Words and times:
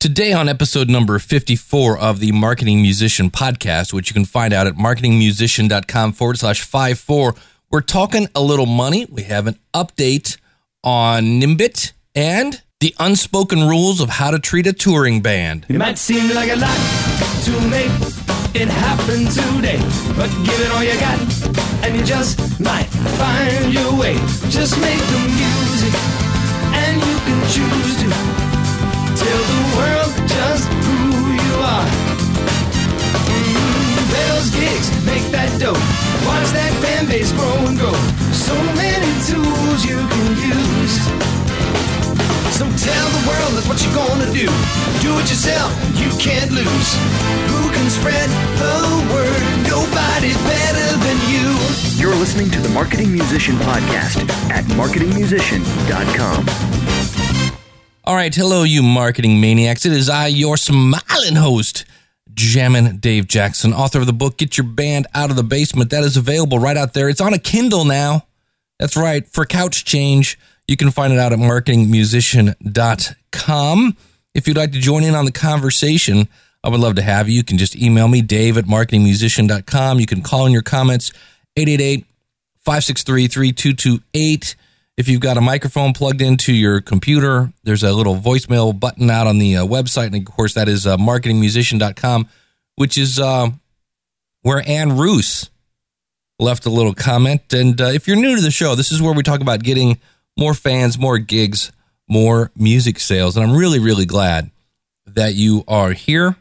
Today, 0.00 0.32
on 0.32 0.48
episode 0.48 0.88
number 0.88 1.18
54 1.18 1.98
of 1.98 2.20
the 2.20 2.32
Marketing 2.32 2.80
Musician 2.80 3.30
podcast, 3.30 3.92
which 3.92 4.08
you 4.08 4.14
can 4.14 4.24
find 4.24 4.54
out 4.54 4.66
at 4.66 4.76
marketingmusician.com 4.76 6.14
forward 6.14 6.38
slash 6.38 6.62
54, 6.62 7.34
we're 7.70 7.82
talking 7.82 8.26
a 8.34 8.40
little 8.40 8.64
money. 8.64 9.04
We 9.10 9.24
have 9.24 9.46
an 9.46 9.58
update 9.74 10.38
on 10.82 11.38
Nimbit 11.38 11.92
and 12.14 12.62
the 12.80 12.94
unspoken 12.98 13.68
rules 13.68 14.00
of 14.00 14.08
how 14.08 14.30
to 14.30 14.38
treat 14.38 14.66
a 14.66 14.72
touring 14.72 15.20
band. 15.20 15.66
It 15.68 15.76
might 15.76 15.98
seem 15.98 16.34
like 16.34 16.50
a 16.50 16.56
lot 16.56 16.78
to 17.44 17.50
make 17.68 17.92
it 18.56 18.68
happen 18.68 19.26
today, 19.26 19.76
but 20.16 20.30
give 20.46 20.60
it 20.60 20.70
all 20.72 20.82
you 20.82 20.98
got, 20.98 21.84
and 21.84 21.94
you 21.94 22.02
just 22.06 22.58
might 22.58 22.88
find 23.20 23.74
your 23.74 23.94
way. 24.00 24.14
Just 24.48 24.80
make 24.80 24.98
the 24.98 25.20
music, 25.36 25.94
and 26.72 26.96
you 26.96 27.18
can 27.18 27.50
choose 27.52 28.00
to 28.00 28.39
gigs, 34.60 34.92
make 35.08 35.24
that 35.32 35.48
dough, 35.58 35.80
watch 36.28 36.52
that 36.52 36.72
fan 36.84 37.08
base 37.08 37.32
grow 37.32 37.56
and 37.64 37.80
grow. 37.80 37.96
So 38.30 38.54
many 38.76 39.08
tools 39.24 39.80
you 39.88 39.96
can 39.96 40.28
use. 40.36 40.94
So 42.60 42.68
tell 42.76 43.08
the 43.16 43.24
world 43.24 43.56
that's 43.56 43.66
what 43.66 43.80
you're 43.80 43.96
gonna 43.96 44.28
do. 44.36 44.44
Do 45.00 45.16
it 45.16 45.26
yourself, 45.32 45.72
you 45.96 46.12
can't 46.20 46.52
lose. 46.52 46.88
Who 47.48 47.72
can 47.72 47.88
spread 47.88 48.28
the 48.60 48.76
word? 49.08 49.40
Nobody's 49.64 50.36
better 50.44 50.88
than 51.00 51.18
you. 51.32 51.56
You're 51.96 52.16
listening 52.16 52.50
to 52.50 52.60
the 52.60 52.68
Marketing 52.68 53.12
Musician 53.12 53.56
Podcast 53.64 54.28
at 54.50 54.64
marketingmusician.com. 54.76 56.44
All 58.04 58.14
right, 58.14 58.34
hello, 58.34 58.64
you 58.64 58.82
marketing 58.82 59.40
maniacs. 59.40 59.86
It 59.86 59.92
is 59.92 60.10
I, 60.10 60.26
your 60.26 60.56
smiling 60.56 61.36
host, 61.36 61.84
Jammin' 62.40 62.98
Dave 62.98 63.26
Jackson, 63.28 63.72
author 63.72 64.00
of 64.00 64.06
the 64.06 64.12
book 64.12 64.36
Get 64.36 64.58
Your 64.58 64.66
Band 64.66 65.06
Out 65.14 65.30
of 65.30 65.36
the 65.36 65.42
Basement. 65.42 65.90
That 65.90 66.04
is 66.04 66.16
available 66.16 66.58
right 66.58 66.76
out 66.76 66.94
there. 66.94 67.08
It's 67.08 67.20
on 67.20 67.34
a 67.34 67.38
Kindle 67.38 67.84
now. 67.84 68.26
That's 68.78 68.96
right, 68.96 69.26
for 69.28 69.44
couch 69.44 69.84
change. 69.84 70.38
You 70.66 70.76
can 70.76 70.90
find 70.90 71.12
it 71.12 71.18
out 71.18 71.32
at 71.32 71.38
marketingmusician.com. 71.38 73.96
If 74.34 74.48
you'd 74.48 74.56
like 74.56 74.72
to 74.72 74.80
join 74.80 75.04
in 75.04 75.14
on 75.14 75.24
the 75.24 75.32
conversation, 75.32 76.28
I 76.62 76.68
would 76.68 76.80
love 76.80 76.96
to 76.96 77.02
have 77.02 77.28
you. 77.28 77.36
You 77.36 77.44
can 77.44 77.58
just 77.58 77.76
email 77.76 78.08
me, 78.08 78.22
dave 78.22 78.56
at 78.56 78.64
marketingmusician.com. 78.64 80.00
You 80.00 80.06
can 80.06 80.22
call 80.22 80.46
in 80.46 80.52
your 80.52 80.62
comments, 80.62 81.12
888 81.56 82.06
563 82.60 83.28
3228. 83.28 84.56
If 85.00 85.08
you've 85.08 85.22
got 85.22 85.38
a 85.38 85.40
microphone 85.40 85.94
plugged 85.94 86.20
into 86.20 86.52
your 86.52 86.82
computer, 86.82 87.50
there's 87.64 87.82
a 87.82 87.90
little 87.90 88.16
voicemail 88.16 88.78
button 88.78 89.08
out 89.08 89.26
on 89.26 89.38
the 89.38 89.56
uh, 89.56 89.64
website. 89.64 90.08
And 90.08 90.16
of 90.16 90.26
course, 90.26 90.52
that 90.52 90.68
is 90.68 90.86
uh, 90.86 90.98
marketingmusician.com, 90.98 92.28
which 92.74 92.98
is 92.98 93.18
uh, 93.18 93.48
where 94.42 94.62
Anne 94.68 94.98
Roos 94.98 95.48
left 96.38 96.66
a 96.66 96.70
little 96.70 96.92
comment. 96.92 97.50
And 97.54 97.80
uh, 97.80 97.86
if 97.86 98.06
you're 98.06 98.18
new 98.18 98.36
to 98.36 98.42
the 98.42 98.50
show, 98.50 98.74
this 98.74 98.92
is 98.92 99.00
where 99.00 99.14
we 99.14 99.22
talk 99.22 99.40
about 99.40 99.62
getting 99.62 99.98
more 100.36 100.52
fans, 100.52 100.98
more 100.98 101.16
gigs, 101.16 101.72
more 102.06 102.52
music 102.54 103.00
sales. 103.00 103.38
And 103.38 103.46
I'm 103.46 103.56
really, 103.56 103.78
really 103.78 104.04
glad 104.04 104.50
that 105.06 105.32
you 105.34 105.64
are 105.66 105.92
here. 105.92 106.36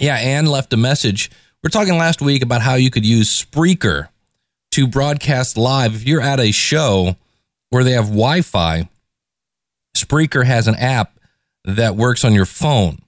Yeah, 0.00 0.16
Anne 0.16 0.46
left 0.46 0.72
a 0.72 0.76
message. 0.76 1.30
We're 1.62 1.70
talking 1.70 1.96
last 1.96 2.20
week 2.20 2.42
about 2.42 2.60
how 2.60 2.74
you 2.74 2.90
could 2.90 3.06
use 3.06 3.30
Spreaker 3.30 4.08
to 4.72 4.88
broadcast 4.88 5.56
live. 5.56 5.94
If 5.94 6.08
you're 6.08 6.20
at 6.20 6.40
a 6.40 6.50
show, 6.50 7.14
where 7.70 7.84
they 7.84 7.92
have 7.92 8.06
Wi 8.06 8.42
Fi, 8.42 8.88
Spreaker 9.96 10.44
has 10.44 10.68
an 10.68 10.76
app 10.76 11.18
that 11.64 11.96
works 11.96 12.24
on 12.24 12.34
your 12.34 12.46
phone. 12.46 12.98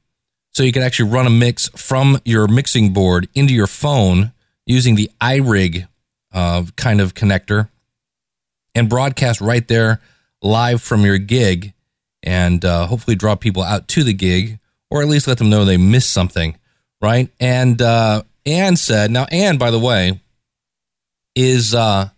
So 0.52 0.62
you 0.62 0.72
can 0.72 0.82
actually 0.82 1.10
run 1.10 1.26
a 1.26 1.30
mix 1.30 1.68
from 1.68 2.18
your 2.24 2.48
mixing 2.48 2.92
board 2.92 3.28
into 3.34 3.54
your 3.54 3.68
phone 3.68 4.32
using 4.66 4.96
the 4.96 5.10
iRig 5.20 5.86
uh, 6.32 6.64
kind 6.76 7.00
of 7.00 7.14
connector 7.14 7.68
and 8.74 8.88
broadcast 8.88 9.40
right 9.40 9.66
there 9.66 10.00
live 10.42 10.82
from 10.82 11.04
your 11.04 11.18
gig 11.18 11.72
and 12.22 12.64
uh, 12.64 12.86
hopefully 12.86 13.14
draw 13.14 13.34
people 13.34 13.62
out 13.62 13.88
to 13.88 14.04
the 14.04 14.12
gig 14.12 14.58
or 14.90 15.02
at 15.02 15.08
least 15.08 15.28
let 15.28 15.38
them 15.38 15.50
know 15.50 15.64
they 15.64 15.76
missed 15.76 16.12
something, 16.12 16.56
right? 17.00 17.30
And 17.38 17.80
uh, 17.80 18.22
Anne 18.44 18.76
said, 18.76 19.10
now, 19.10 19.26
Anne, 19.30 19.56
by 19.56 19.70
the 19.70 19.78
way, 19.78 20.20
is 21.36 21.74
uh, 21.74 22.08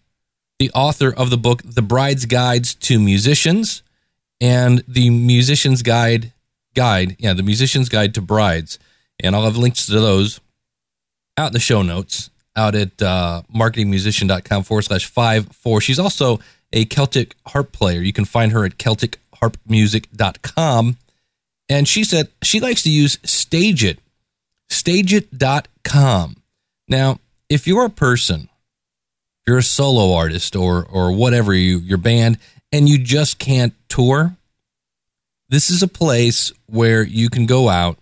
the 0.62 0.70
author 0.74 1.12
of 1.12 1.30
the 1.30 1.36
book 1.36 1.60
The 1.64 1.82
Bride's 1.82 2.24
Guides 2.24 2.76
to 2.76 3.00
Musicians 3.00 3.82
and 4.40 4.84
the 4.86 5.10
Musician's 5.10 5.82
Guide 5.82 6.32
Guide, 6.76 7.16
yeah, 7.18 7.32
the 7.32 7.42
Musician's 7.42 7.88
Guide 7.88 8.14
to 8.14 8.20
Brides. 8.20 8.78
And 9.18 9.34
I'll 9.34 9.42
have 9.42 9.56
links 9.56 9.86
to 9.86 9.92
those 9.92 10.40
out 11.36 11.48
in 11.48 11.52
the 11.52 11.58
show 11.58 11.82
notes 11.82 12.30
out 12.54 12.76
at 12.76 13.02
uh, 13.02 13.42
marketingmusician.com 13.52 14.62
forward 14.62 14.82
slash 14.82 15.04
five 15.04 15.48
four. 15.48 15.80
She's 15.80 15.98
also 15.98 16.38
a 16.72 16.84
Celtic 16.84 17.34
harp 17.48 17.72
player. 17.72 18.00
You 18.00 18.12
can 18.12 18.24
find 18.24 18.52
her 18.52 18.64
at 18.64 18.78
celticharpmusic.com. 18.78 20.96
And 21.68 21.88
she 21.88 22.04
said 22.04 22.28
she 22.40 22.60
likes 22.60 22.84
to 22.84 22.90
use 22.90 23.16
Stageit, 23.16 23.98
stageit.com. 24.70 26.36
Now, 26.86 27.18
if 27.48 27.66
you're 27.66 27.86
a 27.86 27.90
person 27.90 28.48
you're 29.46 29.58
a 29.58 29.62
solo 29.62 30.14
artist 30.14 30.56
or 30.56 30.84
or 30.84 31.12
whatever 31.12 31.54
you 31.54 31.78
your 31.78 31.98
band 31.98 32.38
and 32.70 32.88
you 32.88 32.98
just 32.98 33.38
can't 33.38 33.74
tour, 33.88 34.36
this 35.48 35.70
is 35.70 35.82
a 35.82 35.88
place 35.88 36.52
where 36.66 37.02
you 37.02 37.28
can 37.28 37.46
go 37.46 37.68
out 37.68 37.98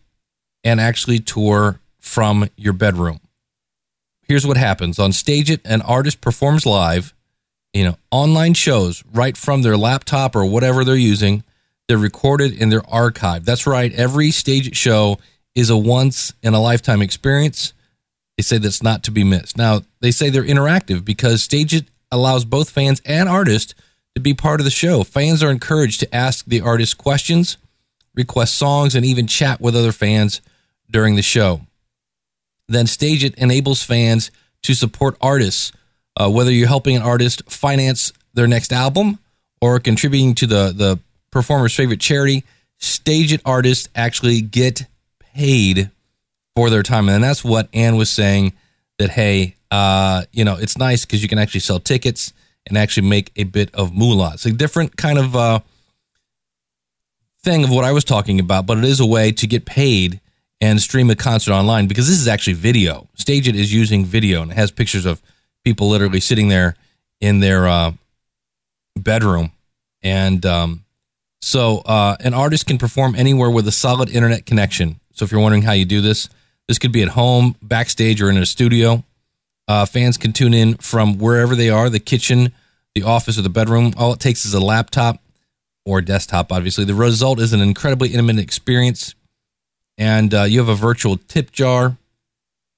and 0.62 0.81
actually 0.81 1.19
tour 1.19 1.81
from 1.99 2.49
your 2.56 2.73
bedroom. 2.73 3.21
Here's 4.23 4.47
what 4.47 4.56
happens. 4.56 4.99
On 4.99 5.11
Stageit 5.11 5.61
an 5.65 5.83
artist 5.83 6.21
performs 6.21 6.65
live, 6.65 7.12
you 7.72 7.84
know, 7.84 7.97
online 8.11 8.55
shows 8.55 9.03
right 9.12 9.37
from 9.37 9.62
their 9.62 9.77
laptop 9.77 10.37
or 10.37 10.45
whatever 10.45 10.84
they're 10.84 10.95
using. 10.95 11.43
They're 11.89 11.99
recorded 11.99 12.53
in 12.53 12.69
their 12.69 12.89
archive. 12.89 13.45
That's 13.45 13.67
right. 13.67 13.93
Every 13.93 14.31
stage 14.31 14.77
show 14.77 15.19
is 15.57 15.71
a 15.71 15.77
once 15.77 16.33
in 16.43 16.55
a 16.55 16.61
lifetime 16.62 17.03
experience 17.03 17.72
they 18.41 18.43
say 18.43 18.56
that's 18.56 18.83
not 18.83 19.03
to 19.03 19.11
be 19.11 19.23
missed. 19.23 19.59
Now, 19.59 19.83
they 20.01 20.11
say 20.11 20.31
they're 20.31 20.43
interactive 20.43 21.05
because 21.05 21.47
Stageit 21.47 21.84
allows 22.11 22.47
both 22.47 22.71
fans 22.71 23.03
and 23.05 23.28
artists 23.28 23.75
to 24.15 24.21
be 24.23 24.33
part 24.33 24.61
of 24.61 24.65
the 24.65 24.71
show. 24.71 25.05
Fans 25.05 25.43
are 25.43 25.51
encouraged 25.51 26.01
to 26.01 26.15
ask 26.15 26.47
the 26.47 26.62
artists 26.62 26.95
questions, 26.95 27.59
request 28.15 28.55
songs, 28.55 28.95
and 28.95 29.05
even 29.05 29.27
chat 29.27 29.61
with 29.61 29.77
other 29.77 29.93
fans 29.93 30.41
during 30.91 31.17
the 31.17 31.23
show. 31.23 31.61
Then 32.67 32.87
Stageit 32.87 33.34
enables 33.34 33.83
fans 33.83 34.31
to 34.62 34.72
support 34.72 35.19
artists, 35.21 35.71
uh, 36.17 36.31
whether 36.31 36.51
you're 36.51 36.67
helping 36.67 36.97
an 36.97 37.03
artist 37.03 37.43
finance 37.47 38.11
their 38.33 38.47
next 38.47 38.72
album 38.72 39.19
or 39.61 39.78
contributing 39.81 40.34
to 40.37 40.47
the, 40.47 40.72
the 40.75 40.99
performer's 41.31 41.77
favorite 41.77 42.01
charity. 42.01 42.43
Stageit 42.81 43.43
artists 43.45 43.91
actually 43.95 44.41
get 44.41 44.87
paid 45.34 45.91
for 46.56 46.71
their 46.71 46.83
time. 46.83 47.09
And 47.09 47.22
that's 47.22 47.44
what 47.44 47.69
Anne 47.72 47.97
was 47.97 48.11
saying 48.11 48.53
that, 48.99 49.11
hey, 49.11 49.56
uh, 49.71 50.25
you 50.33 50.44
know, 50.44 50.56
it's 50.56 50.77
nice 50.77 51.05
because 51.05 51.22
you 51.22 51.28
can 51.28 51.38
actually 51.38 51.61
sell 51.61 51.81
tickets 51.81 52.33
and 52.66 52.77
actually 52.77 53.09
make 53.09 53.33
a 53.37 53.44
bit 53.44 53.75
of 53.75 53.94
moolah. 53.94 54.33
It's 54.34 54.47
a 54.47 54.53
different 54.53 54.97
kind 54.97 55.19
of 55.19 55.37
uh, 55.37 55.60
thing 57.43 57.65
of 57.65 57.71
what 57.71 57.84
I 57.84 57.93
was 57.93 58.05
talking 58.05 58.41
about, 58.41 58.66
but 58.66 58.78
it 58.78 58.84
is 58.84 59.00
a 59.00 59.06
way 59.06 59.33
to 59.33 59.47
get 59.47 59.65
paid 59.65 60.21
and 60.60 60.81
stream 60.81 61.09
a 61.09 61.16
concert 61.16 61.53
online 61.53 61.87
because 61.87 62.06
this 62.06 62.21
is 62.21 62.28
actually 62.28 62.53
video. 62.55 63.09
Stageit 63.16 63.55
is 63.55 63.72
using 63.72 64.05
video 64.05 64.43
and 64.43 64.50
it 64.50 64.56
has 64.56 64.71
pictures 64.71 65.06
of 65.06 65.22
people 65.65 65.89
literally 65.89 66.21
sitting 66.21 66.49
there 66.49 66.77
in 67.21 67.41
their 67.41 67.66
uh, 67.66 67.93
bedroom. 68.97 69.53
And 70.03 70.44
um, 70.44 70.84
so 71.41 71.78
uh, 71.78 72.16
an 72.21 72.34
artist 72.34 72.66
can 72.66 72.78
perform 72.78 73.15
anywhere 73.15 73.50
with 73.50 73.66
a 73.69 73.72
solid 73.72 74.10
internet 74.10 74.47
connection. 74.47 75.00
So 75.12 75.25
if 75.25 75.33
you're 75.33 75.41
wondering 75.41 75.63
how 75.63 75.72
you 75.72 75.84
do 75.84 76.01
this, 76.01 76.28
this 76.68 76.78
could 76.78 76.92
be 76.92 77.03
at 77.03 77.09
home, 77.09 77.57
backstage, 77.62 78.22
or 78.22 78.30
in 78.30 78.36
a 78.36 78.47
studio. 78.47 79.04
Uh, 79.66 79.86
fans 79.86 80.16
can 80.16 80.33
tune 80.33 80.54
in 80.54 80.74
from 80.77 81.18
wherever 81.18 81.54
they 81.54 81.71
are 81.71 81.89
the 81.89 82.01
kitchen, 82.01 82.53
the 82.95 83.03
office, 83.03 83.39
or 83.39 83.42
the 83.42 83.48
bedroom. 83.48 83.92
All 83.97 84.12
it 84.12 84.21
takes 84.21 84.45
is 84.45 84.54
a 84.54 84.60
laptop 84.60 85.22
or 85.84 86.01
desktop, 86.01 86.53
obviously. 86.53 86.84
The 86.84 86.95
result 86.95 87.41
is 87.41 87.53
an 87.53 87.60
incredibly 87.60 88.09
intimate 88.10 88.39
experience. 88.39 89.15
And 89.98 90.33
uh, 90.33 90.42
you 90.45 90.59
have 90.59 90.68
a 90.68 90.74
virtual 90.74 91.16
tip 91.16 91.53
jar. 91.53 91.97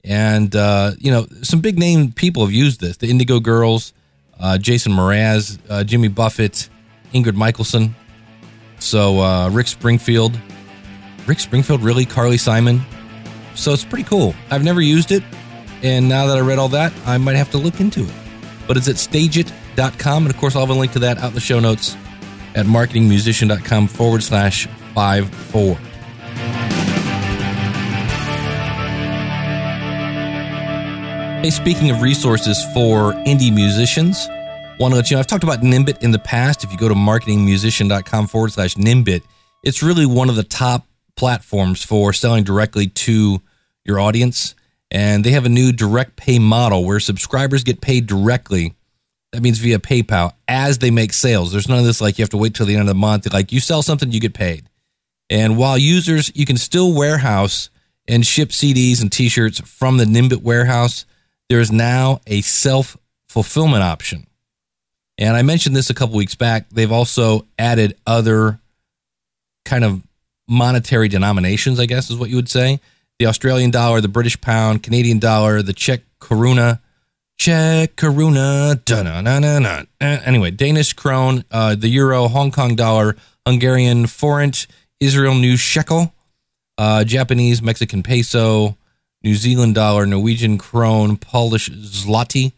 And, 0.05 0.55
uh, 0.56 0.93
you 0.99 1.11
know, 1.11 1.26
some 1.43 1.61
big 1.61 1.78
name 1.78 2.12
people 2.12 2.44
have 2.44 2.52
used 2.52 2.81
this 2.81 2.96
the 2.96 3.08
Indigo 3.08 3.40
Girls, 3.40 3.93
uh, 4.40 4.58
Jason 4.58 4.93
Mraz, 4.93 5.58
uh, 5.70 5.85
Jimmy 5.85 6.08
Buffett, 6.08 6.69
Ingrid 7.14 7.35
Michaelson. 7.35 7.94
So, 8.81 9.20
uh, 9.20 9.49
Rick 9.50 9.69
Springfield. 9.69 10.38
Rick 11.26 11.38
Springfield, 11.38 11.82
really? 11.82 12.05
Carly 12.05 12.37
Simon? 12.37 12.82
So 13.54 13.72
it's 13.72 13.84
pretty 13.84 14.04
cool. 14.04 14.34
I've 14.50 14.64
never 14.64 14.81
used 14.81 15.12
it. 15.12 15.22
And 15.82 16.08
now 16.08 16.26
that 16.26 16.37
I 16.37 16.40
read 16.40 16.58
all 16.58 16.69
that, 16.69 16.93
I 17.06 17.19
might 17.19 17.37
have 17.37 17.50
to 17.50 17.58
look 17.58 17.81
into 17.81 18.04
it. 18.04 18.14
But 18.66 18.76
it's 18.76 18.88
at 18.88 18.96
stageit.com. 18.96 20.26
And 20.26 20.34
of 20.34 20.40
course, 20.40 20.54
I'll 20.54 20.66
have 20.66 20.75
a 20.75 20.78
link 20.78 20.93
to 20.93 21.00
that 21.00 21.19
out 21.19 21.28
in 21.28 21.34
the 21.34 21.40
show 21.40 21.60
notes 21.60 21.96
at 22.54 22.66
marketingmusician.com 22.66 23.88
forward 23.88 24.22
slash 24.22 24.66
5 24.94 25.28
4. 25.28 25.78
Hey, 31.43 31.50
speaking 31.50 31.90
of 31.90 32.02
resources 32.02 32.64
for 32.72 33.14
indie 33.26 33.52
musicians, 33.52 34.28
want 34.78 34.93
to 34.93 34.96
let 34.96 35.10
you 35.10 35.16
know 35.16 35.20
I've 35.20 35.26
talked 35.26 35.43
about 35.43 35.58
Nimbit 35.60 36.00
in 36.00 36.12
the 36.12 36.20
past. 36.20 36.62
If 36.62 36.70
you 36.70 36.78
go 36.78 36.88
to 36.88 36.94
marketingmusician.com 36.94 38.28
forward 38.28 38.52
slash 38.52 38.76
Nimbit, 38.76 39.22
it's 39.64 39.82
really 39.82 40.06
one 40.06 40.28
of 40.28 40.37
the 40.37 40.44
top 40.44 40.87
platforms 41.17 41.85
for 41.85 42.12
selling 42.12 42.44
directly 42.44 42.87
to 42.87 43.41
your 43.85 44.00
audience. 44.00 44.55
And 44.91 45.25
they 45.25 45.31
have 45.31 45.47
a 45.47 45.50
new 45.50 45.73
direct 45.73 46.17
pay 46.17 46.38
model 46.38 46.85
where 46.85 47.00
subscribers 47.00 47.64
get 47.64 47.81
paid 47.81 48.06
directly. 48.06 48.75
That 49.32 49.43
means 49.43 49.59
via 49.59 49.79
PayPal 49.79 50.32
as 50.47 50.79
they 50.79 50.91
make 50.91 51.12
sales. 51.14 51.53
There's 51.53 51.69
none 51.69 51.79
of 51.79 51.85
this 51.85 52.00
like 52.00 52.19
you 52.19 52.23
have 52.23 52.31
to 52.31 52.37
wait 52.37 52.55
till 52.55 52.67
the 52.67 52.75
end 52.75 52.82
of 52.82 52.88
the 52.88 52.94
month. 52.94 53.32
Like 53.32 53.53
you 53.53 53.61
sell 53.61 53.82
something, 53.82 54.12
you 54.12 54.20
get 54.20 54.35
paid. 54.35 54.69
And 55.31 55.56
while 55.56 55.79
users, 55.79 56.31
you 56.35 56.44
can 56.44 56.59
still 56.59 56.93
warehouse 56.93 57.70
and 58.09 58.26
ship 58.26 58.50
CDs 58.50 59.00
and 59.00 59.11
t 59.11 59.29
shirts 59.29 59.61
from 59.61 59.97
the 59.97 60.05
Nimbit 60.05 60.43
warehouse, 60.43 61.06
there 61.49 61.61
is 61.61 61.73
now 61.73 62.20
a 62.26 62.41
self 62.43 62.97
fulfillment 63.29 63.82
option. 63.82 64.26
And 65.19 65.37
I 65.37 65.43
mentioned 65.43 65.76
this 65.76 65.91
a 65.91 65.94
couple 65.94 66.17
weeks 66.17 66.35
back. 66.35 66.69
They've 66.70 66.93
also 66.93 67.47
added 67.59 67.97
other 68.06 68.59
kind 69.64 69.85
of 69.85 70.03
monetary 70.49 71.09
denominations, 71.09 71.79
I 71.79 71.87
guess 71.87 72.11
is 72.11 72.17
what 72.17 72.31
you 72.31 72.37
would 72.37 72.49
say. 72.49 72.81
The 73.19 73.27
Australian 73.27 73.71
dollar, 73.71 74.00
the 74.00 74.09
British 74.09 74.41
pound, 74.41 74.83
Canadian 74.83 75.19
dollar, 75.19 75.62
the 75.62 75.73
Czech 75.73 76.03
koruna, 76.21 76.81
Czech 77.39 77.97
koruna, 77.97 78.83
da-na-na-na-na. 78.85 79.85
Eh, 80.00 80.21
anyway, 80.25 80.50
Danish 80.50 80.93
krone, 80.93 81.44
uh, 81.50 81.75
the 81.75 81.89
euro, 81.89 82.29
Hong 82.29 82.50
Kong 82.50 82.75
dollar, 82.75 83.17
Hungarian 83.47 84.06
forint, 84.06 84.67
Israel 85.00 85.35
new 85.35 85.56
shekel, 85.56 86.15
uh, 86.79 87.05
Japanese, 87.05 87.62
Mexican 87.62 88.03
peso, 88.03 88.77
New 89.23 89.35
Zealand 89.35 89.75
dollar, 89.75 90.06
Norwegian 90.06 90.59
krone, 90.59 91.17
Polish 91.17 91.71
zloty, 91.71 92.53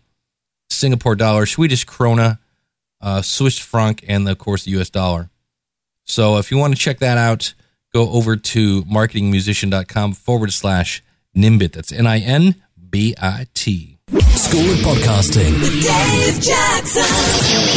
Singapore 0.70 1.14
dollar, 1.14 1.46
Swedish 1.46 1.86
krona, 1.86 2.38
uh, 3.00 3.22
Swiss 3.22 3.58
franc, 3.58 4.04
and 4.08 4.28
of 4.28 4.38
course 4.38 4.64
the 4.64 4.70
US 4.80 4.90
dollar. 4.90 5.30
So 6.04 6.38
if 6.38 6.50
you 6.50 6.58
want 6.58 6.74
to 6.74 6.80
check 6.80 6.98
that 6.98 7.18
out, 7.18 7.54
go 7.94 8.10
over 8.10 8.36
to 8.36 8.82
marketingmusician.com 8.84 10.12
forward 10.14 10.52
slash 10.52 11.02
Nimbit. 11.36 11.72
That's 11.72 11.92
N 11.92 12.06
I 12.06 12.18
N 12.18 12.56
B 12.90 13.14
I 13.20 13.46
T. 13.54 13.98
School 14.10 14.70
of 14.70 14.78
Podcasting. 14.78 15.54
Dave 15.60 16.40
Jackson. 16.40 17.02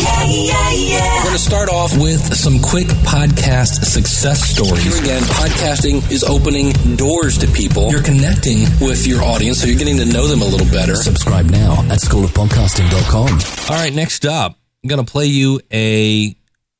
Yeah, 0.03 0.23
yeah, 0.25 0.71
yeah. 0.71 1.15
We're 1.17 1.23
going 1.23 1.35
to 1.35 1.41
start 1.41 1.69
off 1.69 1.97
with 1.97 2.35
some 2.35 2.59
quick 2.61 2.87
podcast 3.07 3.85
success 3.85 4.43
stories. 4.43 4.83
Here 4.83 5.01
again, 5.01 5.21
podcasting 5.23 6.11
is 6.11 6.23
opening 6.23 6.71
doors 6.97 7.37
to 7.39 7.47
people. 7.47 7.89
You're 7.89 8.03
connecting 8.03 8.61
with 8.81 9.07
your 9.07 9.23
audience, 9.23 9.61
so 9.61 9.67
you're 9.67 9.77
getting 9.77 9.97
to 9.97 10.05
know 10.05 10.27
them 10.27 10.41
a 10.41 10.45
little 10.45 10.67
better. 10.67 10.95
Subscribe 10.95 11.45
now 11.45 11.73
at 11.89 11.99
schoolofpodcasting.com. 11.99 13.73
All 13.75 13.81
right, 13.81 13.93
next 13.93 14.25
up, 14.25 14.59
I'm 14.83 14.87
going 14.89 15.03
to 15.03 15.09
play 15.09 15.27
you 15.27 15.61
a 15.71 16.35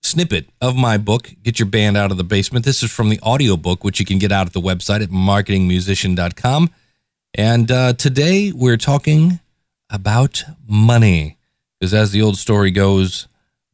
snippet 0.08 0.50
of 0.62 0.76
my 0.76 0.98
book, 0.98 1.32
Get 1.44 1.60
Your 1.60 1.68
Band 1.68 1.98
Out 1.98 2.12
of 2.12 2.18
the 2.18 2.24
Basement. 2.24 2.66
This 2.66 2.82
is 2.82 2.92
from 2.92 3.10
the 3.10 3.20
audiobook, 3.22 3.84
which 3.84 4.00
you 4.00 4.06
can 4.06 4.18
get 4.18 4.32
out 4.32 4.48
at 4.48 4.54
the 4.54 4.62
website 4.62 5.02
at 5.04 5.10
marketingmusician.com. 5.10 6.70
And 7.34 7.72
uh, 7.72 7.94
today 7.94 8.52
we're 8.52 8.78
talking 8.78 9.40
about 9.90 10.44
money. 10.68 11.38
Because 11.80 11.94
as 11.94 12.12
the 12.12 12.22
old 12.22 12.38
story 12.38 12.72
goes, 12.72 13.28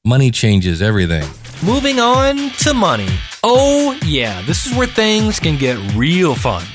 money 0.04 0.32
changes 0.32 0.82
everything. 0.82 1.30
Moving 1.64 2.00
on 2.00 2.50
to 2.60 2.74
money. 2.74 3.08
Oh, 3.44 3.98
yeah, 4.06 4.42
this 4.42 4.66
is 4.66 4.76
where 4.76 4.88
things 4.88 5.40
can 5.40 5.58
get 5.58 5.78
real 5.96 6.36
fun. 6.36 6.66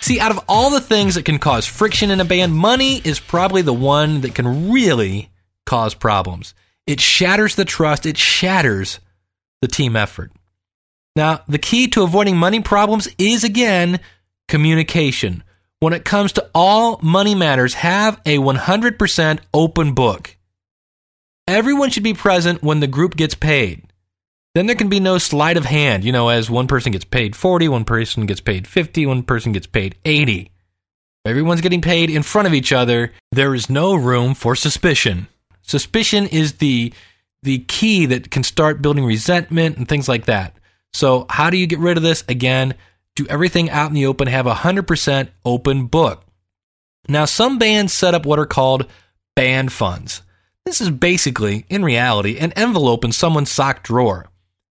See, 0.00 0.18
out 0.18 0.30
of 0.30 0.40
all 0.48 0.70
the 0.70 0.80
things 0.80 1.16
that 1.16 1.26
can 1.26 1.38
cause 1.38 1.66
friction 1.66 2.10
in 2.10 2.20
a 2.20 2.24
band, 2.24 2.54
money 2.54 3.02
is 3.04 3.20
probably 3.20 3.62
the 3.62 3.74
one 3.74 4.22
that 4.22 4.34
can 4.34 4.70
really 4.70 5.28
cause 5.66 5.94
problems. 5.94 6.54
It 6.90 7.00
shatters 7.00 7.54
the 7.54 7.64
trust, 7.64 8.04
it 8.04 8.18
shatters 8.18 8.98
the 9.62 9.68
team 9.68 9.94
effort. 9.94 10.32
Now, 11.14 11.42
the 11.46 11.56
key 11.58 11.86
to 11.88 12.02
avoiding 12.02 12.36
money 12.36 12.58
problems 12.58 13.06
is 13.16 13.44
again 13.44 14.00
communication. 14.48 15.44
When 15.78 15.92
it 15.92 16.04
comes 16.04 16.32
to 16.32 16.50
all 16.52 16.98
money 17.00 17.36
matters, 17.36 17.74
have 17.74 18.20
a 18.26 18.38
100% 18.38 19.38
open 19.54 19.94
book. 19.94 20.36
Everyone 21.46 21.90
should 21.90 22.02
be 22.02 22.12
present 22.12 22.60
when 22.60 22.80
the 22.80 22.88
group 22.88 23.14
gets 23.14 23.36
paid. 23.36 23.84
Then 24.56 24.66
there 24.66 24.74
can 24.74 24.88
be 24.88 24.98
no 24.98 25.18
sleight 25.18 25.56
of 25.56 25.66
hand, 25.66 26.02
you 26.02 26.10
know, 26.10 26.28
as 26.28 26.50
one 26.50 26.66
person 26.66 26.90
gets 26.90 27.04
paid 27.04 27.36
40, 27.36 27.68
one 27.68 27.84
person 27.84 28.26
gets 28.26 28.40
paid 28.40 28.66
50, 28.66 29.06
one 29.06 29.22
person 29.22 29.52
gets 29.52 29.68
paid 29.68 29.94
80. 30.04 30.50
Everyone's 31.24 31.60
getting 31.60 31.82
paid 31.82 32.10
in 32.10 32.24
front 32.24 32.48
of 32.48 32.54
each 32.54 32.72
other, 32.72 33.12
there 33.30 33.54
is 33.54 33.70
no 33.70 33.94
room 33.94 34.34
for 34.34 34.56
suspicion. 34.56 35.28
Suspicion 35.70 36.26
is 36.26 36.54
the 36.54 36.92
the 37.42 37.60
key 37.60 38.04
that 38.06 38.30
can 38.30 38.42
start 38.42 38.82
building 38.82 39.04
resentment 39.04 39.76
and 39.76 39.88
things 39.88 40.08
like 40.08 40.26
that. 40.26 40.56
So, 40.92 41.26
how 41.30 41.48
do 41.48 41.56
you 41.56 41.68
get 41.68 41.78
rid 41.78 41.96
of 41.96 42.02
this? 42.02 42.24
Again, 42.28 42.74
do 43.14 43.24
everything 43.30 43.70
out 43.70 43.88
in 43.88 43.94
the 43.94 44.06
open, 44.06 44.26
have 44.26 44.48
a 44.48 44.54
100% 44.54 45.28
open 45.44 45.86
book. 45.86 46.24
Now, 47.08 47.24
some 47.24 47.58
bands 47.58 47.92
set 47.92 48.14
up 48.14 48.26
what 48.26 48.40
are 48.40 48.46
called 48.46 48.86
band 49.36 49.72
funds. 49.72 50.22
This 50.66 50.80
is 50.80 50.90
basically, 50.90 51.64
in 51.68 51.84
reality, 51.84 52.36
an 52.38 52.52
envelope 52.52 53.04
in 53.04 53.12
someone's 53.12 53.50
sock 53.52 53.84
drawer. 53.84 54.26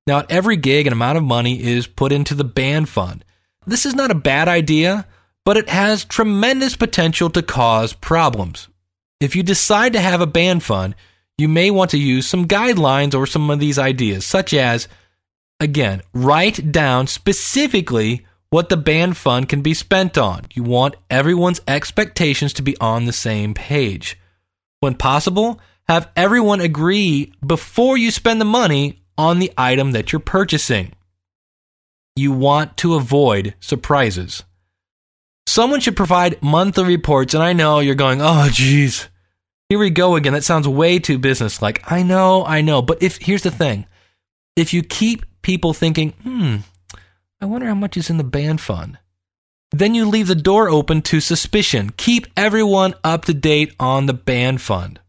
Now, 0.06 0.19
at 0.19 0.31
every 0.31 0.57
gig, 0.57 0.86
an 0.86 0.94
amount 0.94 1.18
of 1.18 1.24
money 1.24 1.63
is 1.63 1.88
put 1.88 2.12
into 2.12 2.36
the 2.36 2.44
band 2.44 2.90
fund. 2.90 3.24
This 3.66 3.86
is 3.86 3.95
not 3.95 4.12
a 4.12 4.16
bad 4.16 4.48
idea, 4.50 5.07
but 5.45 5.56
it 5.56 5.69
has 5.69 6.04
tremendous 6.04 6.75
potential 6.75 7.30
to 7.31 7.42
cause 7.42 7.94
problems. 7.94 8.68
If 9.19 9.36
you 9.36 9.44
decide 9.44 9.94
to 9.94 10.00
have 10.00 10.21
a 10.21 10.27
band 10.27 10.63
fund, 10.63 10.95
you 11.38 11.48
may 11.48 11.71
want 11.71 11.92
to 11.92 11.98
use 11.98 12.27
some 12.27 12.48
guidelines 12.48 13.13
or 13.13 13.25
some 13.27 13.50
of 13.50 13.60
these 13.60 13.77
ideas, 13.77 14.25
such 14.25 14.54
as, 14.54 14.88
again, 15.60 16.01
write 16.13 16.71
down 16.71 17.07
specifically 17.07 18.25
what 18.50 18.69
the 18.69 18.77
band 18.77 19.18
fund 19.18 19.48
can 19.48 19.62
be 19.62 19.74
spent 19.74 20.18
on. 20.18 20.45
You 20.54 20.63
want 20.63 20.95
everyone's 21.10 21.62
expectations 21.68 22.54
to 22.54 22.62
be 22.62 22.77
on 22.77 23.06
the 23.06 23.13
same 23.13 23.54
page. 23.54 24.18
When 24.80 24.95
possible, 24.95 25.60
have 25.88 26.10
everyone 26.16 26.62
agree 26.62 27.33
before 27.45 27.98
you 27.98 28.12
spend 28.12 28.39
the 28.39 28.45
money 28.45 29.04
on 29.18 29.39
the 29.39 29.51
item 29.57 29.92
that 29.92 30.12
you're 30.12 30.19
purchasing. 30.19 30.94
You 32.16 32.31
want 32.31 32.77
to 32.77 32.95
avoid 32.95 33.54
surprises. 33.60 34.44
Someone 35.50 35.80
should 35.80 35.97
provide 35.97 36.44
monthly 36.44 36.83
reports, 36.83 37.33
and 37.33 37.42
I 37.42 37.54
know 37.54 37.80
you're 37.80 37.95
going, 37.95 38.21
oh, 38.21 38.50
geez, 38.52 39.09
here 39.68 39.80
we 39.80 39.90
go 39.90 40.16
again. 40.16 40.33
That 40.33 40.44
sounds 40.44 40.68
way 40.68 41.00
too 41.00 41.18
businesslike. 41.18 41.81
I 41.92 42.04
know, 42.04 42.45
I 42.45 42.62
know. 42.62 42.83
But 42.83 43.02
if 43.02 43.18
here's 43.18 43.42
the 43.42 43.50
thing 43.50 43.88
if 44.56 44.76
you 44.76 44.83
keep 44.83 45.26
people 45.42 45.74
thinking, 45.74 46.12
hmm, 46.21 46.57
I 47.42 47.47
wonder 47.47 47.66
how 47.66 47.74
much 47.74 47.97
is 47.97 48.12
in 48.12 48.18
the 48.18 48.24
band 48.24 48.62
fund, 48.62 49.00
then 49.71 49.95
you 49.95 50.06
leave 50.06 50.28
the 50.28 50.35
door 50.35 50.69
open 50.69 51.02
to 51.02 51.19
suspicion. 51.19 51.94
Keep 51.97 52.28
everyone 52.38 52.94
up 53.04 53.26
to 53.26 53.33
date 53.33 53.74
on 53.80 54.06
the 54.06 54.14
band 54.14 54.62
fund. 54.62 55.00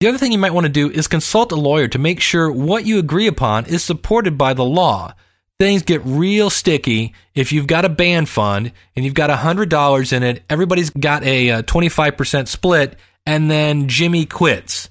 The 0.00 0.08
other 0.08 0.18
thing 0.18 0.30
you 0.30 0.36
might 0.36 0.52
want 0.52 0.66
to 0.66 0.70
do 0.70 0.90
is 0.90 1.08
consult 1.08 1.52
a 1.52 1.56
lawyer 1.56 1.88
to 1.88 1.98
make 1.98 2.20
sure 2.20 2.52
what 2.52 2.84
you 2.84 2.98
agree 2.98 3.28
upon 3.28 3.64
is 3.64 3.82
supported 3.82 4.36
by 4.36 4.52
the 4.52 4.62
law. 4.62 5.14
Things 5.60 5.82
get 5.82 6.02
real 6.04 6.50
sticky 6.50 7.14
if 7.34 7.52
you've 7.52 7.66
got 7.66 7.84
a 7.84 7.88
band 7.88 8.28
fund 8.28 8.72
and 8.96 9.04
you've 9.04 9.14
got 9.14 9.30
$100 9.30 10.12
in 10.12 10.22
it, 10.22 10.42
everybody's 10.50 10.90
got 10.90 11.22
a, 11.24 11.50
uh 11.50 11.62
25% 11.62 12.48
split, 12.48 12.98
and 13.24 13.50
then 13.50 13.88
Jimmy 13.88 14.26
quits. 14.26 14.90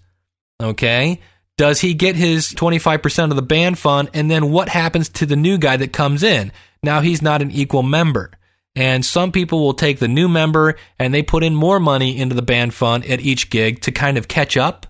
Okay? 0.62 1.20
Does 1.58 1.82
he 1.82 1.94
get 1.94 2.16
his 2.16 2.54
25% 2.54 3.30
of 3.30 3.36
the 3.36 3.42
band 3.42 3.78
fund? 3.78 4.10
And 4.14 4.30
then 4.32 4.52
what 4.52 4.70
happens 4.70 5.10
to 5.10 5.26
the 5.26 5.36
new 5.36 5.58
guy 5.58 5.78
that 5.78 5.94
comes 5.94 6.24
in? 6.24 6.52
Now 6.82 7.02
he's 7.02 7.22
not 7.22 7.42
an 7.42 7.52
equal 7.52 7.84
member. 7.84 8.32
And 8.76 9.06
some 9.06 9.32
people 9.32 9.60
will 9.60 9.76
take 9.76 10.00
the 10.00 10.08
new 10.08 10.28
member 10.28 10.76
and 10.98 11.14
they 11.14 11.22
put 11.22 11.44
in 11.44 11.54
more 11.54 11.80
money 11.80 12.18
into 12.18 12.34
the 12.34 12.42
band 12.42 12.74
fund 12.74 13.06
at 13.06 13.22
each 13.22 13.52
gig 13.52 13.82
to 13.82 13.92
kind 13.92 14.18
of 14.18 14.28
catch 14.28 14.58
up. 14.58 14.88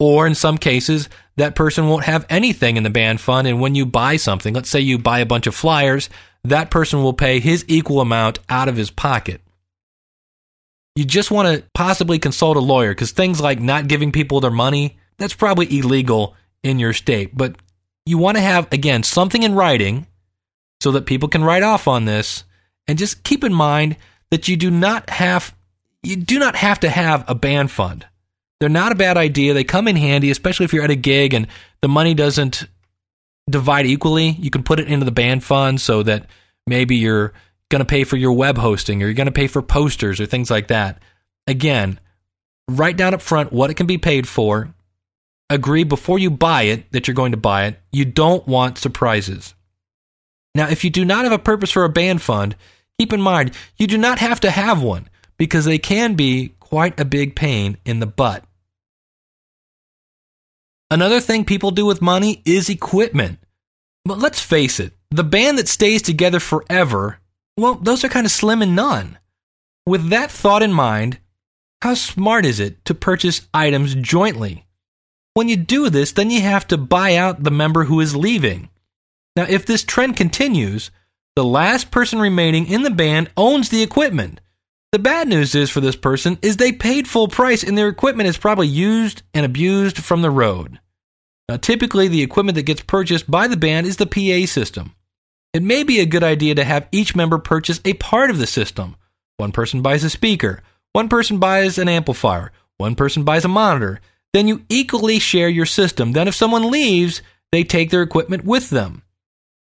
Or 0.00 0.26
in 0.26 0.34
some 0.34 0.56
cases, 0.58 1.08
that 1.38 1.54
person 1.54 1.88
won't 1.88 2.04
have 2.04 2.26
anything 2.28 2.76
in 2.76 2.82
the 2.82 2.90
band 2.90 3.20
fund. 3.20 3.46
And 3.46 3.60
when 3.60 3.74
you 3.74 3.86
buy 3.86 4.16
something, 4.16 4.54
let's 4.54 4.68
say 4.68 4.80
you 4.80 4.98
buy 4.98 5.20
a 5.20 5.26
bunch 5.26 5.46
of 5.46 5.54
flyers, 5.54 6.10
that 6.44 6.70
person 6.70 7.02
will 7.02 7.12
pay 7.12 7.40
his 7.40 7.64
equal 7.68 8.00
amount 8.00 8.40
out 8.48 8.68
of 8.68 8.76
his 8.76 8.90
pocket. 8.90 9.40
You 10.96 11.04
just 11.04 11.30
want 11.30 11.48
to 11.48 11.64
possibly 11.74 12.18
consult 12.18 12.56
a 12.56 12.60
lawyer 12.60 12.90
because 12.90 13.12
things 13.12 13.40
like 13.40 13.60
not 13.60 13.86
giving 13.86 14.10
people 14.10 14.40
their 14.40 14.50
money, 14.50 14.98
that's 15.16 15.34
probably 15.34 15.78
illegal 15.78 16.34
in 16.64 16.80
your 16.80 16.92
state. 16.92 17.36
But 17.36 17.54
you 18.04 18.18
want 18.18 18.36
to 18.36 18.42
have, 18.42 18.66
again, 18.72 19.04
something 19.04 19.44
in 19.44 19.54
writing 19.54 20.08
so 20.80 20.90
that 20.92 21.06
people 21.06 21.28
can 21.28 21.44
write 21.44 21.62
off 21.62 21.86
on 21.86 22.04
this. 22.04 22.42
And 22.88 22.98
just 22.98 23.22
keep 23.22 23.44
in 23.44 23.54
mind 23.54 23.96
that 24.30 24.48
you 24.48 24.56
do 24.56 24.70
not 24.70 25.08
have 25.10 25.54
you 26.02 26.16
do 26.16 26.38
not 26.38 26.56
have 26.56 26.80
to 26.80 26.88
have 26.88 27.24
a 27.28 27.34
band 27.34 27.70
fund. 27.70 28.06
They're 28.60 28.68
not 28.68 28.92
a 28.92 28.96
bad 28.96 29.16
idea. 29.16 29.54
They 29.54 29.64
come 29.64 29.86
in 29.86 29.96
handy, 29.96 30.30
especially 30.30 30.64
if 30.64 30.72
you're 30.72 30.84
at 30.84 30.90
a 30.90 30.96
gig 30.96 31.32
and 31.34 31.46
the 31.80 31.88
money 31.88 32.14
doesn't 32.14 32.66
divide 33.48 33.86
equally. 33.86 34.30
You 34.30 34.50
can 34.50 34.62
put 34.62 34.80
it 34.80 34.88
into 34.88 35.04
the 35.04 35.12
band 35.12 35.44
fund 35.44 35.80
so 35.80 36.02
that 36.02 36.26
maybe 36.66 36.96
you're 36.96 37.32
going 37.70 37.80
to 37.80 37.84
pay 37.84 38.04
for 38.04 38.16
your 38.16 38.32
web 38.32 38.58
hosting 38.58 39.02
or 39.02 39.06
you're 39.06 39.14
going 39.14 39.26
to 39.26 39.32
pay 39.32 39.46
for 39.46 39.62
posters 39.62 40.20
or 40.20 40.26
things 40.26 40.50
like 40.50 40.68
that. 40.68 41.00
Again, 41.46 42.00
write 42.68 42.96
down 42.96 43.14
up 43.14 43.22
front 43.22 43.52
what 43.52 43.70
it 43.70 43.74
can 43.74 43.86
be 43.86 43.98
paid 43.98 44.26
for. 44.26 44.74
Agree 45.50 45.84
before 45.84 46.18
you 46.18 46.30
buy 46.30 46.62
it 46.62 46.90
that 46.92 47.06
you're 47.06 47.14
going 47.14 47.32
to 47.32 47.38
buy 47.38 47.66
it. 47.66 47.80
You 47.92 48.04
don't 48.04 48.46
want 48.46 48.76
surprises. 48.76 49.54
Now, 50.54 50.68
if 50.68 50.82
you 50.82 50.90
do 50.90 51.04
not 51.04 51.24
have 51.24 51.32
a 51.32 51.38
purpose 51.38 51.70
for 51.70 51.84
a 51.84 51.88
band 51.88 52.20
fund, 52.20 52.56
keep 52.98 53.12
in 53.12 53.20
mind 53.20 53.52
you 53.76 53.86
do 53.86 53.96
not 53.96 54.18
have 54.18 54.40
to 54.40 54.50
have 54.50 54.82
one 54.82 55.08
because 55.38 55.64
they 55.64 55.78
can 55.78 56.14
be 56.14 56.54
quite 56.58 56.98
a 56.98 57.04
big 57.04 57.36
pain 57.36 57.78
in 57.84 58.00
the 58.00 58.06
butt. 58.06 58.44
Another 60.90 61.20
thing 61.20 61.44
people 61.44 61.70
do 61.70 61.84
with 61.84 62.00
money 62.00 62.42
is 62.44 62.68
equipment. 62.68 63.38
But 64.04 64.18
let's 64.18 64.40
face 64.40 64.80
it, 64.80 64.92
the 65.10 65.24
band 65.24 65.58
that 65.58 65.68
stays 65.68 66.00
together 66.02 66.40
forever, 66.40 67.18
well, 67.58 67.74
those 67.74 68.04
are 68.04 68.08
kind 68.08 68.24
of 68.24 68.32
slim 68.32 68.62
and 68.62 68.74
none. 68.74 69.18
With 69.86 70.08
that 70.10 70.30
thought 70.30 70.62
in 70.62 70.72
mind, 70.72 71.18
how 71.82 71.94
smart 71.94 72.44
is 72.44 72.58
it 72.58 72.84
to 72.86 72.94
purchase 72.94 73.46
items 73.52 73.94
jointly? 73.94 74.64
When 75.34 75.48
you 75.48 75.56
do 75.56 75.90
this, 75.90 76.12
then 76.12 76.30
you 76.30 76.40
have 76.40 76.66
to 76.68 76.78
buy 76.78 77.16
out 77.16 77.44
the 77.44 77.50
member 77.50 77.84
who 77.84 78.00
is 78.00 78.16
leaving. 78.16 78.70
Now, 79.36 79.46
if 79.48 79.66
this 79.66 79.84
trend 79.84 80.16
continues, 80.16 80.90
the 81.36 81.44
last 81.44 81.90
person 81.90 82.18
remaining 82.18 82.66
in 82.66 82.82
the 82.82 82.90
band 82.90 83.30
owns 83.36 83.68
the 83.68 83.82
equipment. 83.82 84.40
The 84.90 84.98
bad 84.98 85.28
news 85.28 85.54
is 85.54 85.68
for 85.68 85.82
this 85.82 85.96
person 85.96 86.38
is 86.40 86.56
they 86.56 86.72
paid 86.72 87.06
full 87.06 87.28
price 87.28 87.62
and 87.62 87.76
their 87.76 87.88
equipment 87.88 88.26
is 88.26 88.38
probably 88.38 88.68
used 88.68 89.22
and 89.34 89.44
abused 89.44 89.98
from 89.98 90.22
the 90.22 90.30
road. 90.30 90.80
Now, 91.46 91.58
typically, 91.58 92.08
the 92.08 92.22
equipment 92.22 92.56
that 92.56 92.62
gets 92.62 92.80
purchased 92.80 93.30
by 93.30 93.48
the 93.48 93.56
band 93.56 93.86
is 93.86 93.98
the 93.98 94.06
PA 94.06 94.46
system. 94.46 94.94
It 95.52 95.62
may 95.62 95.82
be 95.82 96.00
a 96.00 96.06
good 96.06 96.22
idea 96.22 96.54
to 96.54 96.64
have 96.64 96.88
each 96.90 97.14
member 97.14 97.36
purchase 97.36 97.82
a 97.84 97.94
part 97.94 98.30
of 98.30 98.38
the 98.38 98.46
system. 98.46 98.96
One 99.36 99.52
person 99.52 99.82
buys 99.82 100.04
a 100.04 100.10
speaker, 100.10 100.62
one 100.92 101.10
person 101.10 101.38
buys 101.38 101.76
an 101.76 101.88
amplifier, 101.88 102.52
one 102.78 102.94
person 102.94 103.24
buys 103.24 103.44
a 103.44 103.48
monitor. 103.48 104.00
Then 104.32 104.48
you 104.48 104.64
equally 104.70 105.18
share 105.18 105.48
your 105.50 105.66
system. 105.66 106.12
Then, 106.12 106.28
if 106.28 106.34
someone 106.34 106.70
leaves, 106.70 107.20
they 107.52 107.62
take 107.62 107.90
their 107.90 108.02
equipment 108.02 108.44
with 108.44 108.70
them. 108.70 109.02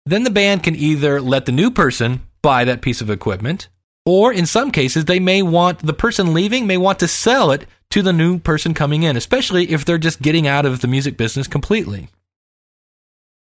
Then 0.04 0.24
the 0.24 0.30
band 0.30 0.62
can 0.62 0.76
either 0.76 1.22
let 1.22 1.46
the 1.46 1.52
new 1.52 1.70
person 1.70 2.20
buy 2.42 2.64
that 2.64 2.82
piece 2.82 3.00
of 3.00 3.10
equipment, 3.10 3.68
or 4.06 4.32
in 4.32 4.46
some 4.46 4.70
cases, 4.70 5.04
they 5.04 5.18
may 5.18 5.42
want 5.42 5.80
the 5.80 5.92
person 5.92 6.32
leaving 6.32 6.66
may 6.66 6.76
want 6.76 7.00
to 7.00 7.08
sell 7.08 7.50
it 7.50 7.66
to 7.90 8.02
the 8.02 8.12
new 8.12 8.38
person 8.38 8.72
coming 8.72 9.02
in, 9.02 9.16
especially 9.16 9.70
if 9.72 9.84
they're 9.84 9.98
just 9.98 10.22
getting 10.22 10.46
out 10.46 10.64
of 10.64 10.80
the 10.80 10.88
music 10.88 11.16
business 11.16 11.48
completely. 11.48 12.08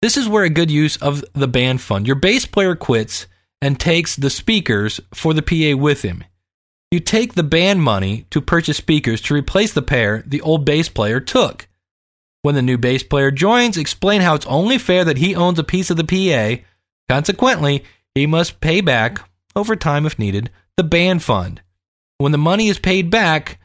This 0.02 0.16
is 0.16 0.28
where 0.28 0.44
a 0.44 0.50
good 0.50 0.70
use 0.70 0.96
of 0.96 1.24
the 1.32 1.48
band 1.48 1.80
fund. 1.80 2.06
Your 2.06 2.16
bass 2.16 2.44
player 2.44 2.74
quits 2.74 3.26
and 3.62 3.78
takes 3.78 4.14
the 4.16 4.30
speakers 4.30 5.00
for 5.14 5.32
the 5.32 5.42
PA 5.42 5.80
with 5.80 6.02
him. 6.02 6.24
You 6.90 7.00
take 7.00 7.34
the 7.34 7.42
band 7.42 7.82
money 7.82 8.26
to 8.30 8.42
purchase 8.42 8.76
speakers 8.76 9.22
to 9.22 9.34
replace 9.34 9.72
the 9.72 9.80
pair 9.80 10.22
the 10.26 10.42
old 10.42 10.64
bass 10.66 10.88
player 10.88 11.20
took. 11.20 11.68
When 12.42 12.56
the 12.56 12.62
new 12.62 12.76
bass 12.76 13.04
player 13.04 13.30
joins, 13.30 13.78
explain 13.78 14.20
how 14.20 14.34
it's 14.34 14.46
only 14.46 14.76
fair 14.76 15.04
that 15.04 15.18
he 15.18 15.34
owns 15.34 15.58
a 15.58 15.64
piece 15.64 15.90
of 15.90 15.96
the 15.96 16.04
PA. 16.04 16.62
Consequently, 17.08 17.84
he 18.14 18.26
must 18.26 18.60
pay 18.60 18.80
back, 18.80 19.26
over 19.54 19.76
time 19.76 20.06
if 20.06 20.18
needed, 20.18 20.50
the 20.76 20.84
band 20.84 21.22
fund. 21.22 21.62
When 22.18 22.32
the 22.32 22.38
money 22.38 22.68
is 22.68 22.78
paid 22.78 23.10
back, 23.10 23.58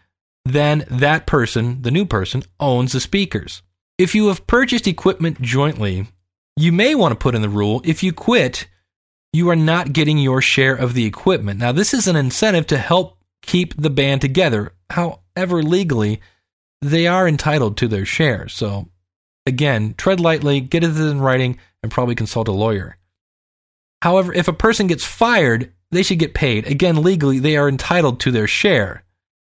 then 0.46 0.86
that 0.90 1.28
person, 1.28 1.82
the 1.82 1.92
new 1.92 2.06
person, 2.06 2.44
owns 2.60 2.94
the 2.94 3.00
speakers. 3.00 3.62
If 3.98 4.16
you 4.16 4.28
have 4.28 4.48
purchased 4.48 4.88
equipment 4.88 5.42
jointly, 5.42 6.08
you 6.56 6.72
may 6.72 6.96
want 6.96 7.12
to 7.12 7.16
put 7.18 7.36
in 7.36 7.42
the 7.42 7.50
rule 7.50 7.82
if 7.84 8.04
you 8.04 8.14
quit, 8.14 8.68
you 9.34 9.50
are 9.50 9.56
not 9.56 9.94
getting 9.94 10.18
your 10.18 10.42
share 10.42 10.76
of 10.76 10.94
the 10.94 11.06
equipment. 11.06 11.60
Now, 11.60 11.72
this 11.72 11.94
is 11.94 12.08
an 12.08 12.16
incentive 12.16 12.68
to 12.68 12.78
help 12.78 13.18
keep 13.42 13.80
the 13.80 13.90
band 13.90 14.22
together. 14.22 14.74
However, 14.90 15.62
legally, 15.62 16.22
they 16.82 17.08
are 17.08 17.28
entitled 17.28 17.78
to 17.78 17.88
their 17.88 18.06
share. 18.06 18.48
So, 18.48 18.90
again, 19.46 19.96
tread 19.98 20.20
lightly, 20.20 20.60
get 20.62 20.84
it 20.84 20.96
in 20.98 21.22
writing, 21.22 21.60
and 21.84 21.92
probably 21.92 22.16
consult 22.16 22.48
a 22.48 22.52
lawyer. 22.52 22.98
However, 24.02 24.34
if 24.34 24.48
a 24.48 24.54
person 24.54 24.88
gets 24.88 25.06
fired, 25.06 25.74
they 25.92 26.04
should 26.04 26.20
get 26.20 26.34
paid. 26.34 26.68
Again, 26.68 27.02
legally, 27.02 27.40
they 27.40 27.58
are 27.58 27.70
entitled 27.70 28.20
to 28.22 28.32
their 28.32 28.48
share. 28.48 29.04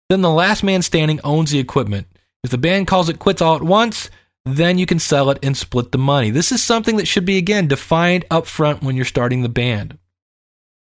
Then 0.09 0.23
the 0.23 0.31
last 0.31 0.63
man 0.63 0.83
standing 0.83 1.21
owns 1.25 1.51
the 1.51 1.59
equipment. 1.59 2.07
If 2.45 2.51
the 2.51 2.59
band 2.59 2.87
calls 2.87 3.09
it 3.09 3.19
quits 3.19 3.43
all 3.43 3.57
at 3.57 3.63
once, 3.63 4.11
then 4.45 4.79
you 4.79 4.87
can 4.87 4.99
sell 4.99 5.31
it 5.31 5.39
and 5.43 5.57
split 5.57 5.93
the 5.93 5.99
money. 5.99 6.31
This 6.31 6.53
is 6.53 6.63
something 6.63 6.97
that 6.97 7.09
should 7.09 7.25
be, 7.25 7.37
again, 7.37 7.69
defined 7.69 8.25
up 8.31 8.47
front 8.47 8.83
when 8.83 8.97
you're 8.97 9.05
starting 9.05 9.43
the 9.43 9.49
band. 9.49 9.99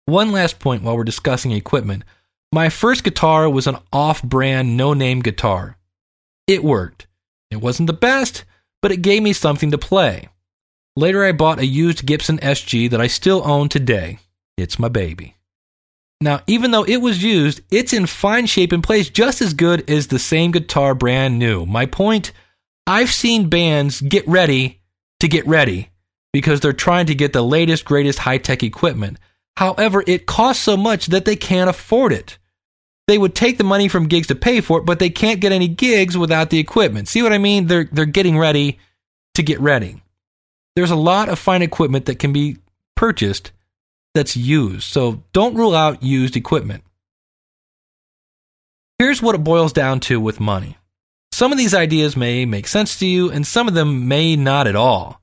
One 0.06 0.32
last 0.32 0.60
point 0.60 0.84
while 0.84 0.98
we're 0.98 1.04
discussing 1.04 1.52
equipment. 1.52 2.04
My 2.52 2.70
first 2.70 3.04
guitar 3.04 3.50
was 3.50 3.68
an 3.68 3.78
off 3.94 4.24
brand, 4.24 4.76
no 4.76 4.94
name 4.94 5.22
guitar. 5.22 5.78
It 6.48 6.64
worked. 6.64 7.08
It 7.52 7.58
wasn't 7.58 7.88
the 7.88 7.94
best, 7.94 8.44
but 8.82 8.92
it 8.92 9.04
gave 9.04 9.22
me 9.22 9.34
something 9.34 9.72
to 9.72 9.78
play. 9.78 10.30
Later, 10.96 11.24
I 11.24 11.32
bought 11.32 11.60
a 11.60 11.66
used 11.66 12.06
Gibson 12.06 12.40
SG 12.40 12.90
that 12.90 13.00
I 13.00 13.08
still 13.08 13.42
own 13.46 13.70
today. 13.70 14.20
It's 14.62 14.80
my 14.80 14.90
baby. 14.90 15.36
Now, 16.22 16.42
even 16.48 16.72
though 16.72 16.84
it 16.84 16.98
was 16.98 17.24
used, 17.24 17.62
it's 17.72 17.94
in 17.94 18.06
fine 18.06 18.46
shape 18.46 18.72
and 18.72 18.84
plays 18.84 19.10
just 19.10 19.42
as 19.42 19.54
good 19.54 19.90
as 19.90 20.08
the 20.08 20.20
same 20.20 20.52
guitar 20.52 20.94
brand 20.94 21.40
new. 21.40 21.66
My 21.66 21.86
point 21.86 22.34
I've 22.86 23.14
seen 23.14 23.50
bands 23.50 24.02
get 24.02 24.28
ready 24.28 24.82
to 25.20 25.28
get 25.28 25.46
ready 25.48 25.92
because 26.34 26.60
they're 26.60 26.74
trying 26.74 27.06
to 27.06 27.16
get 27.16 27.34
the 27.34 27.44
latest, 27.44 27.86
greatest 27.86 28.20
high 28.20 28.40
tech 28.40 28.64
equipment. 28.64 29.18
However, 29.58 30.04
it 30.08 30.26
costs 30.26 30.64
so 30.64 30.76
much 30.76 31.08
that 31.08 31.26
they 31.26 31.36
can't 31.36 31.70
afford 31.70 32.12
it. 32.12 32.38
They 33.08 33.18
would 33.18 33.36
take 33.36 33.58
the 33.58 33.64
money 33.64 33.88
from 33.88 34.08
gigs 34.08 34.28
to 34.28 34.36
pay 34.36 34.62
for 34.62 34.80
it, 34.80 34.86
but 34.86 35.00
they 35.00 35.10
can't 35.10 35.40
get 35.40 35.52
any 35.52 35.68
gigs 35.68 36.18
without 36.18 36.50
the 36.50 36.60
equipment. 36.60 37.08
See 37.08 37.22
what 37.22 37.34
I 37.34 37.38
mean? 37.38 37.68
They're, 37.68 37.90
they're 37.92 38.06
getting 38.06 38.38
ready 38.38 38.80
to 39.36 39.44
get 39.44 39.60
ready. 39.60 40.02
There's 40.76 40.92
a 40.92 40.96
lot 40.96 41.30
of 41.30 41.40
fine 41.40 41.62
equipment 41.62 42.06
that 42.06 42.20
can 42.20 42.34
be 42.34 42.58
purchased 42.96 43.52
that's 44.20 44.36
used. 44.36 44.84
So 44.84 45.24
don't 45.32 45.56
rule 45.56 45.74
out 45.74 46.04
used 46.04 46.36
equipment. 46.36 46.84
Here's 48.98 49.22
what 49.22 49.34
it 49.34 49.46
boils 49.46 49.72
down 49.72 50.02
to 50.02 50.20
with 50.20 50.42
money. 50.42 50.78
Some 51.32 51.54
of 51.54 51.58
these 51.58 51.74
ideas 51.74 52.18
may 52.18 52.44
make 52.44 52.68
sense 52.68 53.00
to 53.00 53.06
you, 53.06 53.32
and 53.32 53.48
some 53.48 53.70
of 53.70 53.76
them 53.76 54.10
may 54.10 54.36
not 54.36 54.68
at 54.68 54.76
all. 54.76 55.22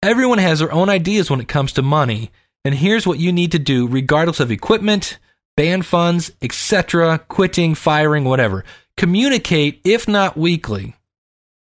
Everyone 0.00 0.38
has 0.38 0.60
their 0.60 0.72
own 0.72 0.88
ideas 0.88 1.28
when 1.28 1.40
it 1.40 1.48
comes 1.48 1.72
to 1.72 1.82
money, 1.82 2.30
and 2.64 2.72
here's 2.72 3.04
what 3.04 3.18
you 3.18 3.32
need 3.32 3.50
to 3.50 3.58
do 3.58 3.88
regardless 3.88 4.38
of 4.38 4.52
equipment, 4.52 5.18
band 5.56 5.84
funds, 5.84 6.30
etc., 6.40 7.18
quitting, 7.26 7.74
firing, 7.74 8.22
whatever. 8.22 8.64
Communicate, 8.96 9.80
if 9.82 10.06
not 10.06 10.36
weekly, 10.36 10.94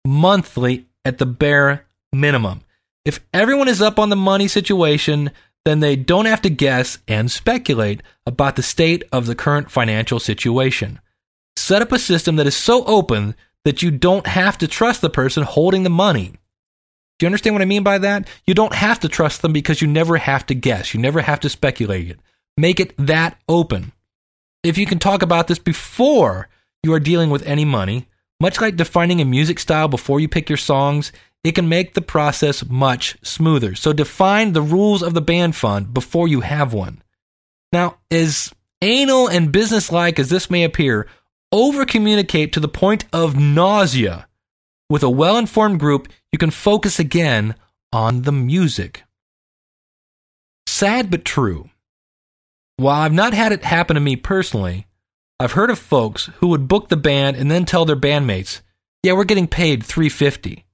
monthly 0.03 0.87
at 1.05 1.19
the 1.19 1.27
bare 1.27 1.85
minimum. 2.11 2.61
If 3.05 3.19
everyone 3.31 3.67
is 3.67 3.81
up 3.81 3.99
on 3.99 4.09
the 4.09 4.15
money 4.15 4.47
situation, 4.47 5.29
then 5.65 5.79
they 5.79 5.95
don't 5.95 6.25
have 6.25 6.41
to 6.41 6.49
guess 6.49 6.97
and 7.07 7.31
speculate 7.31 8.01
about 8.25 8.55
the 8.55 8.63
state 8.63 9.03
of 9.11 9.25
the 9.25 9.35
current 9.35 9.71
financial 9.71 10.19
situation. 10.19 10.99
Set 11.55 11.81
up 11.81 11.91
a 11.91 11.99
system 11.99 12.35
that 12.35 12.47
is 12.47 12.55
so 12.55 12.83
open 12.85 13.35
that 13.63 13.81
you 13.81 13.91
don't 13.91 14.27
have 14.27 14.57
to 14.57 14.67
trust 14.67 15.01
the 15.01 15.09
person 15.09 15.43
holding 15.43 15.83
the 15.83 15.89
money. 15.89 16.33
Do 17.19 17.25
you 17.25 17.27
understand 17.27 17.55
what 17.55 17.61
I 17.61 17.65
mean 17.65 17.83
by 17.83 17.99
that? 17.99 18.27
You 18.45 18.53
don't 18.53 18.73
have 18.73 18.99
to 19.01 19.07
trust 19.07 19.41
them 19.41 19.53
because 19.53 19.81
you 19.81 19.87
never 19.87 20.17
have 20.17 20.45
to 20.47 20.55
guess. 20.55 20.93
You 20.93 20.99
never 20.99 21.21
have 21.21 21.39
to 21.41 21.49
speculate 21.49 22.09
it. 22.09 22.19
Make 22.57 22.79
it 22.79 22.93
that 22.97 23.39
open. 23.47 23.93
If 24.63 24.77
you 24.77 24.85
can 24.85 24.99
talk 24.99 25.21
about 25.21 25.47
this 25.47 25.59
before 25.59 26.49
you 26.83 26.93
are 26.93 26.99
dealing 26.99 27.29
with 27.29 27.45
any 27.45 27.65
money, 27.65 28.07
much 28.43 28.59
like 28.59 28.75
defining 28.75 29.21
a 29.21 29.25
music 29.25 29.57
style 29.57 29.87
before 29.87 30.19
you 30.19 30.27
pick 30.27 30.49
your 30.49 30.57
songs, 30.57 31.13
it 31.45 31.55
can 31.55 31.69
make 31.69 31.93
the 31.93 32.01
process 32.01 32.65
much 32.65 33.15
smoother. 33.23 33.73
So 33.73 33.93
define 33.93 34.51
the 34.51 34.61
rules 34.61 35.01
of 35.01 35.13
the 35.13 35.21
band 35.21 35.55
fund 35.55 35.93
before 35.93 36.27
you 36.27 36.41
have 36.41 36.73
one. 36.73 37.01
Now, 37.71 37.99
as 38.11 38.53
anal 38.81 39.29
and 39.29 39.49
businesslike 39.49 40.19
as 40.19 40.29
this 40.29 40.49
may 40.49 40.65
appear, 40.65 41.07
over 41.53 41.85
communicate 41.85 42.51
to 42.51 42.59
the 42.59 42.67
point 42.67 43.05
of 43.13 43.39
nausea. 43.39 44.27
With 44.89 45.03
a 45.03 45.09
well 45.09 45.37
informed 45.37 45.79
group, 45.79 46.09
you 46.33 46.37
can 46.37 46.51
focus 46.51 46.99
again 46.99 47.55
on 47.93 48.23
the 48.23 48.33
music. 48.33 49.03
Sad 50.67 51.09
but 51.09 51.23
true. 51.23 51.69
While 52.75 53.03
I've 53.03 53.13
not 53.13 53.33
had 53.33 53.53
it 53.53 53.63
happen 53.63 53.93
to 53.93 54.01
me 54.01 54.17
personally, 54.17 54.85
I've 55.39 55.53
heard 55.53 55.69
of 55.69 55.79
folks 55.79 56.29
who 56.37 56.47
would 56.47 56.67
book 56.67 56.89
the 56.89 56.97
band 56.97 57.37
and 57.37 57.49
then 57.49 57.65
tell 57.65 57.85
their 57.85 57.95
bandmates, 57.95 58.61
"Yeah, 59.01 59.13
we're 59.13 59.23
getting 59.23 59.47
paid 59.47 59.83
350." 59.83 60.65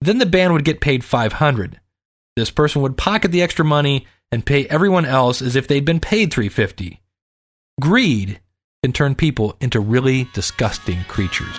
Then 0.00 0.18
the 0.18 0.26
band 0.26 0.52
would 0.52 0.64
get 0.64 0.80
paid 0.80 1.04
500. 1.04 1.80
This 2.36 2.50
person 2.50 2.82
would 2.82 2.98
pocket 2.98 3.32
the 3.32 3.42
extra 3.42 3.64
money 3.64 4.06
and 4.30 4.44
pay 4.44 4.66
everyone 4.66 5.06
else 5.06 5.40
as 5.40 5.56
if 5.56 5.66
they'd 5.66 5.84
been 5.84 6.00
paid 6.00 6.32
350. 6.32 7.00
Greed 7.80 8.40
can 8.82 8.92
turn 8.92 9.14
people 9.14 9.56
into 9.60 9.80
really 9.80 10.28
disgusting 10.34 11.04
creatures. 11.04 11.56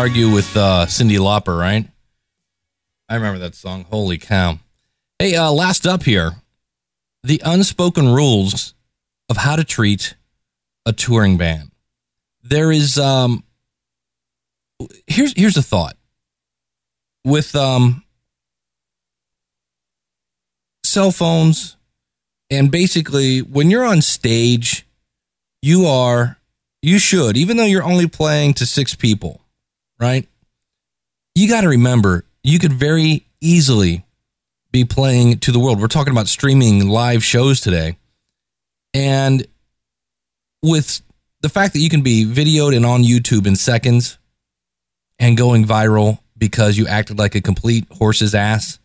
Argue 0.00 0.30
with 0.30 0.56
uh, 0.56 0.86
Cyndi 0.86 1.18
Lauper, 1.18 1.60
right? 1.60 1.86
I 3.06 3.16
remember 3.16 3.38
that 3.40 3.54
song. 3.54 3.84
Holy 3.90 4.16
cow. 4.16 4.58
Hey, 5.18 5.36
uh, 5.36 5.52
last 5.52 5.86
up 5.86 6.04
here 6.04 6.36
the 7.22 7.42
unspoken 7.44 8.08
rules 8.08 8.72
of 9.28 9.36
how 9.36 9.56
to 9.56 9.62
treat 9.62 10.14
a 10.86 10.94
touring 10.94 11.36
band. 11.36 11.72
There 12.42 12.72
is, 12.72 12.98
um, 12.98 13.44
here's, 15.06 15.34
here's 15.36 15.58
a 15.58 15.62
thought 15.62 15.98
with, 17.22 17.54
um, 17.54 18.02
cell 20.82 21.10
phones 21.10 21.76
and 22.48 22.70
basically 22.70 23.40
when 23.40 23.70
you're 23.70 23.84
on 23.84 24.00
stage, 24.00 24.86
you 25.60 25.84
are 25.84 26.38
you 26.80 26.98
should, 26.98 27.36
even 27.36 27.58
though 27.58 27.66
you're 27.66 27.84
only 27.84 28.06
playing 28.06 28.54
to 28.54 28.64
six 28.64 28.94
people, 28.94 29.42
right? 30.00 30.26
You 31.34 31.48
got 31.48 31.62
to 31.62 31.68
remember, 31.68 32.24
you 32.42 32.58
could 32.58 32.72
very 32.72 33.26
easily 33.40 34.04
be 34.72 34.84
playing 34.84 35.38
to 35.40 35.52
the 35.52 35.58
world. 35.58 35.80
We're 35.80 35.88
talking 35.88 36.12
about 36.12 36.28
streaming 36.28 36.88
live 36.88 37.24
shows 37.24 37.60
today. 37.60 37.96
And 38.94 39.46
with 40.62 41.02
the 41.40 41.48
fact 41.48 41.72
that 41.74 41.80
you 41.80 41.90
can 41.90 42.02
be 42.02 42.24
videoed 42.24 42.76
and 42.76 42.86
on 42.86 43.02
YouTube 43.02 43.46
in 43.46 43.56
seconds 43.56 44.18
and 45.18 45.36
going 45.36 45.64
viral 45.64 46.18
because 46.36 46.76
you 46.76 46.86
acted 46.86 47.18
like 47.18 47.34
a 47.34 47.40
complete 47.40 47.86
horse's 47.90 48.34
ass, 48.34 48.78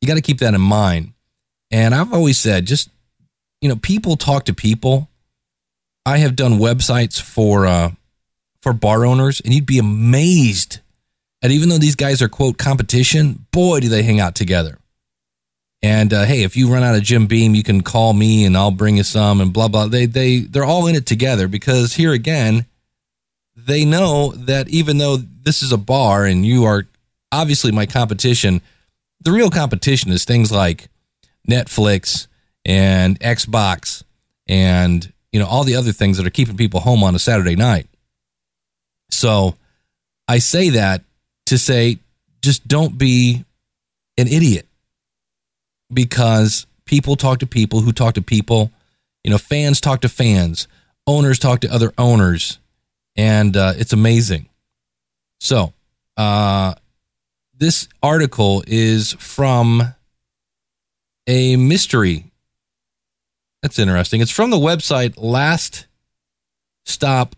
you 0.00 0.08
got 0.08 0.14
to 0.14 0.22
keep 0.22 0.38
that 0.38 0.54
in 0.54 0.60
mind. 0.60 1.12
And 1.70 1.94
I've 1.94 2.12
always 2.12 2.38
said, 2.38 2.66
just, 2.66 2.90
you 3.60 3.68
know, 3.68 3.76
people 3.76 4.16
talk 4.16 4.44
to 4.44 4.54
people 4.54 5.08
I 6.06 6.18
have 6.18 6.36
done 6.36 6.60
websites 6.60 7.20
for 7.20 7.66
uh, 7.66 7.90
for 8.66 8.72
bar 8.72 9.06
owners, 9.06 9.40
and 9.40 9.54
you'd 9.54 9.64
be 9.64 9.78
amazed 9.78 10.80
at 11.40 11.52
even 11.52 11.68
though 11.68 11.78
these 11.78 11.94
guys 11.94 12.20
are 12.20 12.28
quote 12.28 12.58
competition, 12.58 13.46
boy, 13.52 13.78
do 13.78 13.88
they 13.88 14.02
hang 14.02 14.18
out 14.18 14.34
together. 14.34 14.76
And 15.82 16.12
uh, 16.12 16.24
hey, 16.24 16.42
if 16.42 16.56
you 16.56 16.68
run 16.68 16.82
out 16.82 16.96
of 16.96 17.04
Jim 17.04 17.28
Beam, 17.28 17.54
you 17.54 17.62
can 17.62 17.82
call 17.82 18.12
me 18.12 18.44
and 18.44 18.56
I'll 18.56 18.72
bring 18.72 18.96
you 18.96 19.04
some 19.04 19.40
and 19.40 19.52
blah 19.52 19.68
blah. 19.68 19.86
They 19.86 20.06
they 20.06 20.40
they're 20.40 20.64
all 20.64 20.88
in 20.88 20.96
it 20.96 21.06
together 21.06 21.46
because 21.46 21.94
here 21.94 22.12
again, 22.12 22.66
they 23.56 23.84
know 23.84 24.32
that 24.32 24.68
even 24.68 24.98
though 24.98 25.16
this 25.16 25.62
is 25.62 25.70
a 25.70 25.78
bar 25.78 26.24
and 26.24 26.44
you 26.44 26.64
are 26.64 26.88
obviously 27.30 27.70
my 27.70 27.86
competition, 27.86 28.62
the 29.20 29.30
real 29.30 29.50
competition 29.50 30.10
is 30.10 30.24
things 30.24 30.50
like 30.50 30.88
Netflix 31.48 32.26
and 32.64 33.20
Xbox 33.20 34.02
and 34.48 35.12
you 35.30 35.38
know, 35.38 35.46
all 35.46 35.62
the 35.62 35.76
other 35.76 35.92
things 35.92 36.16
that 36.16 36.26
are 36.26 36.30
keeping 36.30 36.56
people 36.56 36.80
home 36.80 37.04
on 37.04 37.14
a 37.14 37.20
Saturday 37.20 37.54
night. 37.54 37.86
So 39.10 39.56
I 40.28 40.38
say 40.38 40.70
that 40.70 41.02
to 41.46 41.58
say 41.58 41.98
just 42.42 42.66
don't 42.66 42.98
be 42.98 43.44
an 44.18 44.28
idiot 44.28 44.66
because 45.92 46.66
people 46.84 47.16
talk 47.16 47.40
to 47.40 47.46
people 47.46 47.80
who 47.80 47.92
talk 47.92 48.14
to 48.14 48.22
people. 48.22 48.70
You 49.24 49.30
know, 49.30 49.38
fans 49.38 49.80
talk 49.80 50.02
to 50.02 50.08
fans, 50.08 50.68
owners 51.06 51.38
talk 51.38 51.60
to 51.60 51.72
other 51.72 51.92
owners, 51.98 52.58
and 53.16 53.56
uh, 53.56 53.74
it's 53.76 53.92
amazing. 53.92 54.48
So, 55.40 55.72
uh, 56.16 56.74
this 57.58 57.88
article 58.02 58.62
is 58.66 59.12
from 59.14 59.94
a 61.26 61.56
mystery 61.56 62.30
that's 63.62 63.78
interesting. 63.78 64.20
It's 64.20 64.30
from 64.30 64.50
the 64.50 64.58
website 64.58 65.14
Last 65.16 65.86
Stop. 66.84 67.34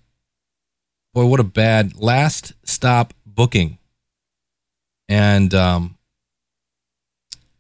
Boy, 1.15 1.27
what 1.27 1.41
a 1.41 1.45
bad 1.45 1.97
Last 1.97 2.53
Stop 2.65 3.15
Booking. 3.27 3.79
And 5.09 5.55
um, 5.55 5.97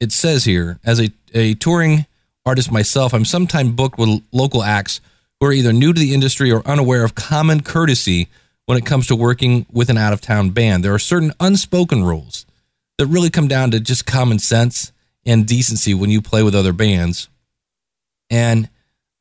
it 0.00 0.12
says 0.12 0.44
here, 0.44 0.78
as 0.84 1.00
a, 1.00 1.10
a 1.32 1.54
touring 1.54 2.06
artist 2.44 2.70
myself, 2.70 3.14
I'm 3.14 3.24
sometimes 3.24 3.72
booked 3.72 3.98
with 3.98 4.22
local 4.32 4.62
acts 4.62 5.00
who 5.40 5.46
are 5.46 5.52
either 5.52 5.72
new 5.72 5.92
to 5.92 6.00
the 6.00 6.14
industry 6.14 6.52
or 6.52 6.66
unaware 6.66 7.04
of 7.04 7.14
common 7.14 7.62
courtesy 7.62 8.28
when 8.66 8.76
it 8.76 8.84
comes 8.84 9.06
to 9.06 9.16
working 9.16 9.64
with 9.72 9.88
an 9.88 9.96
out 9.96 10.12
of 10.12 10.20
town 10.20 10.50
band. 10.50 10.84
There 10.84 10.94
are 10.94 10.98
certain 10.98 11.32
unspoken 11.40 12.04
rules 12.04 12.44
that 12.98 13.06
really 13.06 13.30
come 13.30 13.48
down 13.48 13.70
to 13.70 13.80
just 13.80 14.04
common 14.04 14.38
sense 14.38 14.92
and 15.24 15.46
decency 15.46 15.94
when 15.94 16.10
you 16.10 16.20
play 16.20 16.42
with 16.42 16.54
other 16.54 16.72
bands. 16.72 17.28
And 18.28 18.68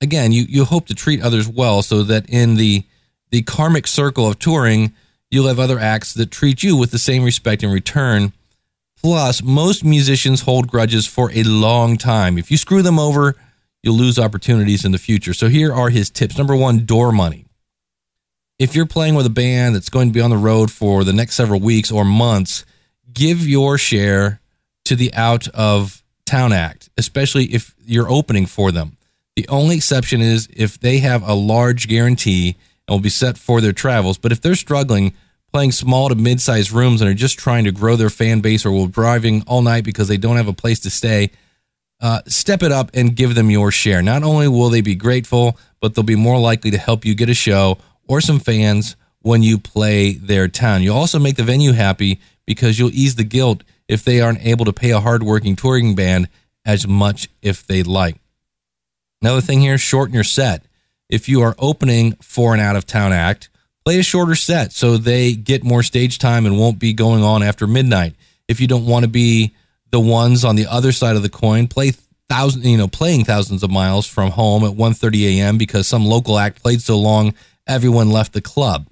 again, 0.02 0.32
you, 0.32 0.44
you 0.44 0.66
hope 0.66 0.88
to 0.88 0.96
treat 0.96 1.22
others 1.22 1.48
well 1.48 1.82
so 1.82 2.04
that 2.04 2.30
in 2.30 2.56
the 2.56 2.84
the 3.30 3.42
karmic 3.44 3.88
circle 3.88 4.28
of 4.28 4.40
touring, 4.40 4.94
you'll 5.30 5.48
have 5.48 5.60
other 5.60 5.80
acts 5.80 6.14
that 6.14 6.32
treat 6.32 6.64
you 6.64 6.76
with 6.76 6.92
the 6.92 7.00
same 7.00 7.24
respect 7.24 7.64
in 7.64 7.72
return. 7.72 8.34
Plus, 9.02 9.44
most 9.44 9.84
musicians 9.84 10.42
hold 10.42 10.68
grudges 10.68 11.06
for 11.06 11.32
a 11.32 11.44
long 11.44 11.98
time. 11.98 12.38
If 12.38 12.50
you 12.50 12.58
screw 12.58 12.82
them 12.82 13.00
over, 13.00 13.36
you'll 13.84 13.96
lose 13.96 14.18
opportunities 14.18 14.84
in 14.84 14.92
the 14.92 14.98
future. 14.98 15.34
So 15.34 15.50
here 15.50 15.74
are 15.74 15.90
his 15.90 16.10
tips. 16.10 16.38
Number 16.38 16.56
one, 16.56 16.86
door 16.86 17.12
money. 17.12 17.46
If 18.58 18.76
you're 18.76 18.88
playing 18.88 19.14
with 19.14 19.28
a 19.28 19.32
band 19.32 19.76
that's 19.76 19.90
going 19.90 20.10
to 20.10 20.14
be 20.14 20.22
on 20.22 20.32
the 20.32 20.38
road 20.38 20.72
for 20.72 21.04
the 21.04 21.14
next 21.14 21.36
several 21.36 21.60
weeks 21.60 21.92
or 21.92 22.04
months, 22.04 22.66
give 23.14 23.48
your 23.48 23.78
share 23.78 24.42
to 24.86 24.96
the 24.96 25.14
out 25.14 25.48
of 25.50 26.04
town 26.26 26.52
act, 26.52 26.90
especially 26.98 27.46
if 27.46 27.76
you're 27.86 28.10
opening 28.10 28.48
for 28.48 28.72
them. 28.72 28.98
The 29.36 29.48
only 29.48 29.76
exception 29.76 30.22
is 30.22 30.50
if 30.52 30.80
they 30.80 31.00
have 31.00 31.22
a 31.22 31.36
large 31.36 31.88
guarantee 31.88 32.58
and 32.88 32.96
will 32.96 33.02
be 33.02 33.10
set 33.10 33.38
for 33.38 33.62
their 33.62 33.74
travels. 33.74 34.18
But 34.18 34.32
if 34.32 34.42
they're 34.42 34.56
struggling 34.56 35.14
playing 35.52 35.72
small 35.72 36.10
to 36.10 36.16
mid-sized 36.16 36.72
rooms 36.72 37.02
and 37.02 37.10
are 37.10 37.14
just 37.14 37.40
trying 37.40 37.64
to 37.64 37.72
grow 37.72 37.96
their 37.96 38.10
fan 38.10 38.42
base 38.42 38.66
or 38.66 38.72
will 38.72 38.88
driving 38.88 39.44
all 39.48 39.62
night 39.62 39.84
because 39.84 40.08
they 40.08 40.18
don't 40.18 40.38
have 40.38 40.48
a 40.48 40.54
place 40.54 40.80
to 40.82 40.90
stay, 40.90 41.32
uh, 42.02 42.22
step 42.28 42.62
it 42.62 42.72
up 42.72 42.92
and 42.94 43.16
give 43.16 43.34
them 43.34 43.50
your 43.50 43.72
share. 43.72 44.02
Not 44.02 44.24
only 44.24 44.48
will 44.48 44.70
they 44.70 44.82
be 44.82 44.96
grateful, 44.96 45.58
but 45.80 45.96
they'll 45.96 46.04
be 46.04 46.16
more 46.16 46.40
likely 46.40 46.72
to 46.72 46.78
help 46.78 47.06
you 47.06 47.16
get 47.16 47.30
a 47.30 47.34
show 47.34 47.78
or 48.08 48.22
some 48.22 48.40
fans 48.40 48.96
when 49.22 49.42
you 49.42 49.58
play 49.58 50.14
their 50.14 50.48
town. 50.48 50.84
You'll 50.84 50.98
also 50.98 51.20
make 51.20 51.36
the 51.36 51.44
venue 51.44 51.74
happy 51.74 52.20
because 52.46 52.78
you'll 52.78 52.94
ease 52.94 53.16
the 53.16 53.24
guilt 53.24 53.64
if 53.88 54.04
they 54.04 54.22
aren't 54.22 54.46
able 54.46 54.66
to 54.66 54.74
pay 54.74 54.92
a 54.92 55.00
hardworking 55.00 55.56
touring 55.56 55.96
band 55.96 56.30
as 56.66 56.88
much 56.88 57.30
if 57.42 57.66
they'd 57.66 57.88
like. 57.88 58.18
Another 59.22 59.42
thing 59.42 59.62
here, 59.62 59.78
shorten 59.78 60.14
your 60.14 60.24
set. 60.24 60.66
If 61.10 61.30
you 61.30 61.42
are 61.42 61.56
opening 61.58 62.14
for 62.22 62.54
an 62.54 62.60
out 62.60 62.76
of 62.76 62.86
town 62.86 63.14
act, 63.14 63.50
play 63.86 64.00
a 64.00 64.04
shorter 64.04 64.36
set 64.36 64.74
so 64.74 64.98
they 64.98 65.34
get 65.34 65.64
more 65.64 65.84
stage 65.84 66.20
time 66.20 66.46
and 66.46 66.60
won't 66.60 66.80
be 66.80 66.94
going 66.94 67.24
on 67.24 67.44
after 67.44 67.68
midnight. 67.68 68.16
If 68.48 68.60
you 68.60 68.68
don't 68.68 68.86
want 68.86 69.04
to 69.04 69.10
be 69.10 69.54
the 69.92 70.00
ones 70.00 70.44
on 70.44 70.56
the 70.56 70.68
other 70.68 70.92
side 70.92 71.16
of 71.16 71.24
the 71.24 71.30
coin, 71.30 71.68
play 71.68 71.94
thousand, 72.30 72.64
you 72.64 72.78
know, 72.78 72.88
playing 72.88 73.24
thousands 73.24 73.64
of 73.64 73.72
miles 73.72 74.06
from 74.06 74.32
home 74.32 74.64
at 74.64 74.72
1:30 74.72 75.38
a.m. 75.38 75.58
because 75.58 75.88
some 75.88 76.06
local 76.06 76.38
act 76.38 76.62
played 76.62 76.82
so 76.82 76.98
long 76.98 77.34
everyone 77.66 78.12
left 78.12 78.34
the 78.34 78.42
club. 78.42 78.88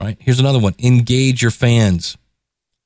Right? 0.00 0.16
Here's 0.20 0.40
another 0.40 0.58
one. 0.58 0.74
Engage 0.78 1.42
your 1.42 1.50
fans. 1.52 2.16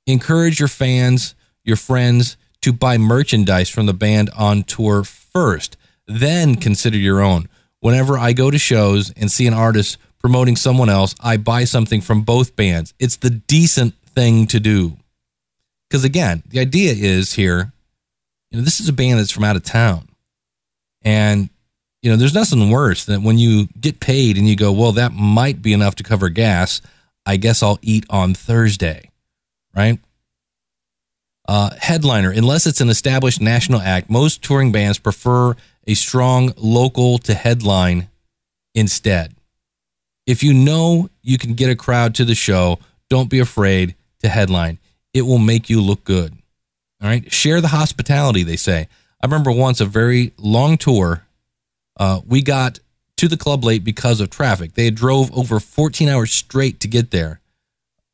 Encourage 0.05 0.59
your 0.59 0.67
fans, 0.67 1.35
your 1.63 1.75
friends 1.75 2.37
to 2.61 2.71
buy 2.71 2.97
merchandise 2.97 3.69
from 3.69 3.85
the 3.85 3.93
band 3.93 4.29
on 4.35 4.63
tour 4.63 5.03
first 5.03 5.77
then 6.09 6.55
consider 6.55 6.97
your 6.97 7.21
own. 7.21 7.47
Whenever 7.81 8.17
I 8.17 8.33
go 8.33 8.51
to 8.51 8.57
shows 8.57 9.11
and 9.11 9.31
see 9.31 9.47
an 9.47 9.53
artist 9.53 9.97
promoting 10.19 10.55
someone 10.55 10.89
else, 10.89 11.15
I 11.21 11.37
buy 11.37 11.63
something 11.63 12.01
from 12.01 12.21
both 12.21 12.55
bands. 12.55 12.93
It's 12.99 13.15
the 13.17 13.29
decent 13.29 13.95
thing 14.07 14.47
to 14.47 14.59
do. 14.59 14.97
Because 15.89 16.03
again, 16.03 16.43
the 16.47 16.59
idea 16.59 16.93
is 16.93 17.33
here, 17.33 17.71
you 18.51 18.57
know, 18.59 18.63
this 18.63 18.79
is 18.79 18.89
a 18.89 18.93
band 18.93 19.19
that's 19.19 19.31
from 19.31 19.43
out 19.43 19.55
of 19.55 19.63
town. 19.63 20.09
And, 21.01 21.49
you 22.01 22.11
know, 22.11 22.17
there's 22.17 22.33
nothing 22.33 22.69
worse 22.69 23.05
than 23.05 23.23
when 23.23 23.37
you 23.37 23.67
get 23.79 23.99
paid 23.99 24.37
and 24.37 24.47
you 24.47 24.55
go, 24.55 24.71
well, 24.71 24.91
that 24.93 25.13
might 25.13 25.61
be 25.61 25.73
enough 25.73 25.95
to 25.95 26.03
cover 26.03 26.29
gas. 26.29 26.81
I 27.25 27.37
guess 27.37 27.63
I'll 27.63 27.79
eat 27.81 28.05
on 28.09 28.33
Thursday, 28.33 29.09
right? 29.75 29.99
Uh, 31.47 31.71
headliner, 31.79 32.31
unless 32.31 32.67
it's 32.67 32.81
an 32.81 32.89
established 32.89 33.41
national 33.41 33.81
act, 33.81 34.09
most 34.09 34.43
touring 34.43 34.71
bands 34.71 34.99
prefer 34.99 35.55
a 35.89 35.95
strong 35.95 36.53
local 36.55 37.17
to 37.17 37.33
headline 37.33 38.09
instead. 38.75 39.33
If 40.27 40.43
you 40.43 40.53
know 40.53 41.09
you 41.23 41.39
can 41.39 41.55
get 41.55 41.71
a 41.71 41.75
crowd 41.75 42.13
to 42.15 42.25
the 42.25 42.35
show, 42.35 42.77
don't 43.09 43.27
be 43.27 43.39
afraid 43.39 43.95
to 44.19 44.29
headline. 44.29 44.77
It 45.15 45.23
will 45.23 45.39
make 45.39 45.67
you 45.67 45.81
look 45.81 46.03
good. 46.03 46.33
All 47.01 47.09
right. 47.09 47.31
Share 47.31 47.59
the 47.59 47.69
hospitality, 47.69 48.43
they 48.43 48.55
say. 48.55 48.87
I 49.19 49.25
remember 49.25 49.51
once 49.51 49.81
a 49.81 49.85
very 49.85 50.31
long 50.37 50.77
tour. 50.77 51.25
Uh, 51.97 52.21
we 52.23 52.43
got 52.43 52.79
to 53.17 53.27
the 53.27 53.35
club 53.35 53.63
late 53.63 53.83
because 53.83 54.21
of 54.21 54.29
traffic. 54.29 54.75
They 54.75 54.91
drove 54.91 55.35
over 55.35 55.59
14 55.59 56.07
hours 56.07 56.31
straight 56.31 56.79
to 56.81 56.87
get 56.87 57.09
there. 57.09 57.41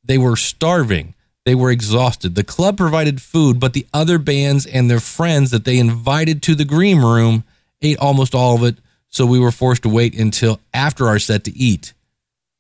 They 0.02 0.18
were 0.18 0.38
starving. 0.38 1.14
They 1.44 1.56
were 1.56 1.72
exhausted. 1.72 2.36
The 2.36 2.44
club 2.46 2.78
provided 2.78 3.22
food, 3.22 3.60
but 3.60 3.74
the 3.74 3.86
other 3.94 4.18
bands 4.18 4.66
and 4.66 4.90
their 4.90 5.02
friends 5.02 5.52
that 5.52 5.66
they 5.66 5.78
invited 5.78 6.42
to 6.44 6.56
the 6.56 6.64
green 6.64 7.02
room 7.02 7.44
ate 7.82 7.98
almost 7.98 8.36
all 8.36 8.56
of 8.56 8.64
it, 8.64 8.78
so 9.08 9.26
we 9.26 9.40
were 9.40 9.52
forced 9.52 9.84
to 9.84 9.90
wait 9.90 10.18
until 10.18 10.60
after 10.74 11.08
our 11.08 11.20
set 11.20 11.44
to 11.46 11.56
eat. 11.58 11.94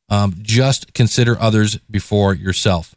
Um, 0.08 0.36
just 0.42 0.94
consider 0.94 1.40
others 1.40 1.78
before 1.90 2.34
yourself. 2.34 2.96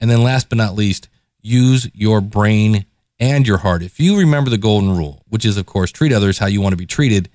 And 0.00 0.10
then 0.10 0.22
last 0.22 0.48
but 0.48 0.58
not 0.58 0.74
least, 0.74 1.08
use 1.40 1.88
your 1.94 2.20
brain 2.20 2.86
and 3.18 3.46
your 3.46 3.58
heart. 3.58 3.82
If 3.82 3.98
you 3.98 4.18
remember 4.18 4.50
the 4.50 4.58
golden 4.58 4.96
rule, 4.96 5.22
which 5.28 5.44
is, 5.44 5.56
of 5.56 5.66
course, 5.66 5.90
treat 5.90 6.12
others 6.12 6.38
how 6.38 6.46
you 6.46 6.60
want 6.60 6.72
to 6.72 6.76
be 6.76 6.86
treated, 6.86 7.28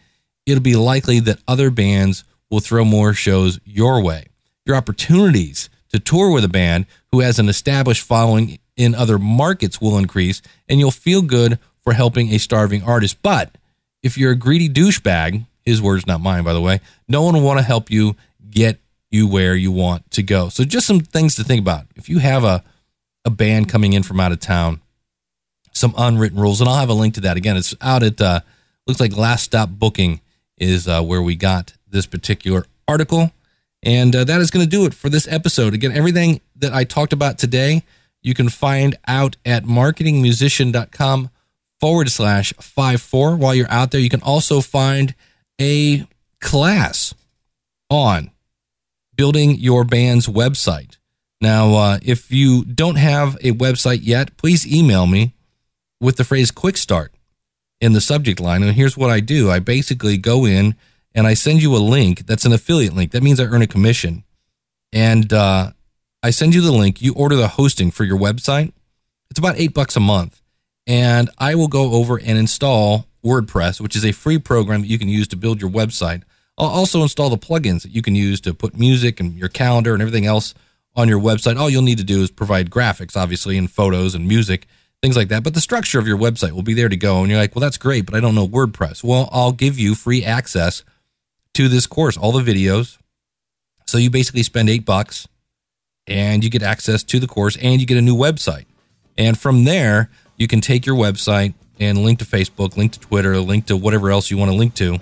it'll 0.45 0.61
be 0.61 0.75
likely 0.75 1.19
that 1.21 1.39
other 1.47 1.69
bands 1.69 2.23
will 2.49 2.59
throw 2.59 2.85
more 2.85 3.13
shows 3.13 3.59
your 3.65 4.01
way. 4.01 4.27
Your 4.65 4.75
opportunities 4.75 5.69
to 5.89 5.99
tour 5.99 6.31
with 6.31 6.43
a 6.43 6.49
band 6.49 6.85
who 7.11 7.19
has 7.19 7.39
an 7.39 7.49
established 7.49 8.03
following 8.03 8.59
in 8.75 8.95
other 8.95 9.19
markets 9.19 9.79
will 9.79 9.97
increase, 9.97 10.41
and 10.67 10.79
you'll 10.79 10.91
feel 10.91 11.21
good 11.21 11.59
for 11.81 11.93
helping 11.93 12.29
a 12.29 12.39
starving 12.39 12.83
artist. 12.83 13.21
But 13.21 13.57
if 14.03 14.17
you're 14.17 14.33
a 14.33 14.35
greedy 14.35 14.69
douchebag, 14.69 15.45
his 15.63 15.81
words, 15.81 16.05
not 16.05 16.21
mine, 16.21 16.43
by 16.43 16.53
the 16.53 16.61
way, 16.61 16.81
no 17.07 17.23
one 17.23 17.33
will 17.33 17.41
want 17.41 17.57
to 17.57 17.63
help 17.63 17.89
you 17.89 18.15
get 18.51 18.79
you 19.09 19.27
where 19.27 19.55
you 19.55 19.71
want 19.71 20.09
to 20.11 20.21
go. 20.21 20.49
So, 20.49 20.63
just 20.63 20.85
some 20.85 20.99
things 20.99 21.35
to 21.35 21.43
think 21.43 21.61
about. 21.61 21.85
If 21.95 22.09
you 22.09 22.19
have 22.19 22.43
a, 22.43 22.63
a 23.23 23.29
band 23.29 23.69
coming 23.69 23.93
in 23.93 24.03
from 24.03 24.19
out 24.19 24.31
of 24.31 24.39
town, 24.39 24.81
some 25.71 25.93
unwritten 25.97 26.39
rules, 26.39 26.59
and 26.59 26.69
I'll 26.69 26.77
have 26.77 26.89
a 26.89 26.93
link 26.93 27.15
to 27.15 27.21
that. 27.21 27.37
Again, 27.37 27.57
it's 27.57 27.73
out 27.81 28.03
at, 28.03 28.19
uh, 28.19 28.41
looks 28.85 28.99
like 28.99 29.15
Last 29.15 29.43
Stop 29.43 29.69
Booking 29.69 30.19
is 30.57 30.87
uh, 30.87 31.01
where 31.01 31.21
we 31.21 31.35
got 31.35 31.73
this 31.87 32.05
particular 32.05 32.65
article. 32.87 33.31
And 33.81 34.15
uh, 34.15 34.23
that 34.23 34.39
is 34.39 34.49
going 34.49 34.65
to 34.65 34.69
do 34.69 34.85
it 34.85 34.93
for 34.93 35.09
this 35.09 35.27
episode. 35.27 35.73
Again, 35.73 35.91
everything 35.91 36.41
that 36.55 36.73
I 36.73 36.83
talked 36.83 37.11
about 37.11 37.37
today, 37.37 37.83
you 38.21 38.33
can 38.33 38.49
find 38.49 38.95
out 39.07 39.35
at 39.45 39.63
marketingmusician.com 39.65 41.29
forward 41.83 42.09
slash 42.09 42.53
five 42.61 43.01
four. 43.01 43.35
While 43.35 43.53
you're 43.53 43.69
out 43.69 43.91
there, 43.91 43.99
you 43.99 44.09
can 44.09 44.21
also 44.21 44.61
find 44.61 45.13
a 45.59 46.07
class 46.39 47.13
on 47.89 48.31
building 49.17 49.59
your 49.59 49.83
band's 49.83 50.27
website. 50.27 50.95
Now, 51.41 51.73
uh, 51.73 51.99
if 52.01 52.31
you 52.31 52.63
don't 52.63 52.95
have 52.95 53.35
a 53.41 53.51
website 53.51 53.99
yet, 54.01 54.37
please 54.37 54.65
email 54.65 55.05
me 55.07 55.33
with 55.99 56.15
the 56.15 56.23
phrase 56.23 56.51
quick 56.51 56.77
start 56.77 57.13
in 57.81 57.91
the 57.91 57.99
subject 57.99 58.39
line. 58.39 58.63
And 58.63 58.71
here's 58.71 58.95
what 58.95 59.09
I 59.09 59.19
do 59.19 59.51
I 59.51 59.59
basically 59.59 60.15
go 60.15 60.45
in 60.45 60.75
and 61.13 61.27
I 61.27 61.33
send 61.33 61.61
you 61.61 61.75
a 61.75 61.83
link 61.83 62.25
that's 62.25 62.45
an 62.45 62.53
affiliate 62.53 62.93
link. 62.93 63.11
That 63.11 63.23
means 63.23 63.41
I 63.41 63.43
earn 63.43 63.61
a 63.61 63.67
commission. 63.67 64.23
And 64.93 65.33
uh, 65.33 65.71
I 66.23 66.29
send 66.29 66.55
you 66.55 66.61
the 66.61 66.71
link. 66.71 67.01
You 67.01 67.13
order 67.13 67.35
the 67.35 67.49
hosting 67.49 67.91
for 67.91 68.05
your 68.05 68.17
website. 68.17 68.71
It's 69.29 69.39
about 69.39 69.59
eight 69.59 69.73
bucks 69.73 69.97
a 69.97 69.99
month. 69.99 70.39
And 70.85 71.29
I 71.37 71.55
will 71.55 71.67
go 71.67 71.93
over 71.93 72.17
and 72.17 72.37
install 72.37 73.07
WordPress, 73.23 73.79
which 73.79 73.95
is 73.95 74.05
a 74.05 74.11
free 74.11 74.37
program 74.37 74.81
that 74.81 74.87
you 74.87 74.99
can 74.99 75.07
use 75.07 75.27
to 75.29 75.35
build 75.35 75.61
your 75.61 75.69
website. 75.69 76.23
I'll 76.57 76.67
also 76.67 77.01
install 77.01 77.29
the 77.29 77.37
plugins 77.37 77.83
that 77.83 77.91
you 77.91 78.01
can 78.01 78.15
use 78.15 78.41
to 78.41 78.53
put 78.53 78.77
music 78.77 79.19
and 79.19 79.35
your 79.35 79.49
calendar 79.49 79.93
and 79.93 80.01
everything 80.01 80.25
else 80.25 80.53
on 80.95 81.07
your 81.07 81.19
website. 81.19 81.57
All 81.57 81.69
you'll 81.69 81.81
need 81.81 81.97
to 81.97 82.03
do 82.03 82.21
is 82.21 82.29
provide 82.29 82.69
graphics, 82.69 83.15
obviously, 83.15 83.57
and 83.57 83.71
photos 83.71 84.13
and 84.13 84.27
music, 84.27 84.67
things 85.01 85.15
like 85.15 85.29
that. 85.29 85.43
But 85.43 85.53
the 85.53 85.61
structure 85.61 85.99
of 85.99 86.07
your 86.07 86.17
website 86.17 86.51
will 86.51 86.63
be 86.63 86.73
there 86.73 86.89
to 86.89 86.97
go. 86.97 87.21
And 87.21 87.29
you're 87.29 87.39
like, 87.39 87.55
well, 87.55 87.61
that's 87.61 87.77
great, 87.77 88.05
but 88.05 88.13
I 88.13 88.19
don't 88.19 88.35
know 88.35 88.47
WordPress. 88.47 89.03
Well, 89.03 89.29
I'll 89.31 89.51
give 89.51 89.79
you 89.79 89.95
free 89.95 90.23
access 90.23 90.83
to 91.53 91.67
this 91.67 91.87
course, 91.87 92.17
all 92.17 92.31
the 92.31 92.43
videos. 92.43 92.97
So 93.85 93.97
you 93.97 94.09
basically 94.09 94.43
spend 94.43 94.69
eight 94.69 94.85
bucks 94.85 95.27
and 96.07 96.43
you 96.43 96.49
get 96.49 96.63
access 96.63 97.03
to 97.03 97.19
the 97.19 97.27
course 97.27 97.57
and 97.57 97.79
you 97.79 97.87
get 97.87 97.97
a 97.97 98.01
new 98.01 98.15
website. 98.15 98.65
And 99.17 99.37
from 99.37 99.63
there, 99.63 100.09
you 100.43 100.47
can 100.49 100.59
take 100.59 100.85
your 100.85 100.97
website 100.97 101.53
and 101.79 102.03
link 102.03 102.19
to 102.19 102.25
Facebook, 102.25 102.75
link 102.75 102.91
to 102.91 102.99
Twitter, 102.99 103.37
link 103.37 103.67
to 103.67 103.77
whatever 103.77 104.11
else 104.11 104.29
you 104.29 104.37
want 104.37 104.51
to 104.51 104.57
link 104.57 104.73
to. 104.75 104.99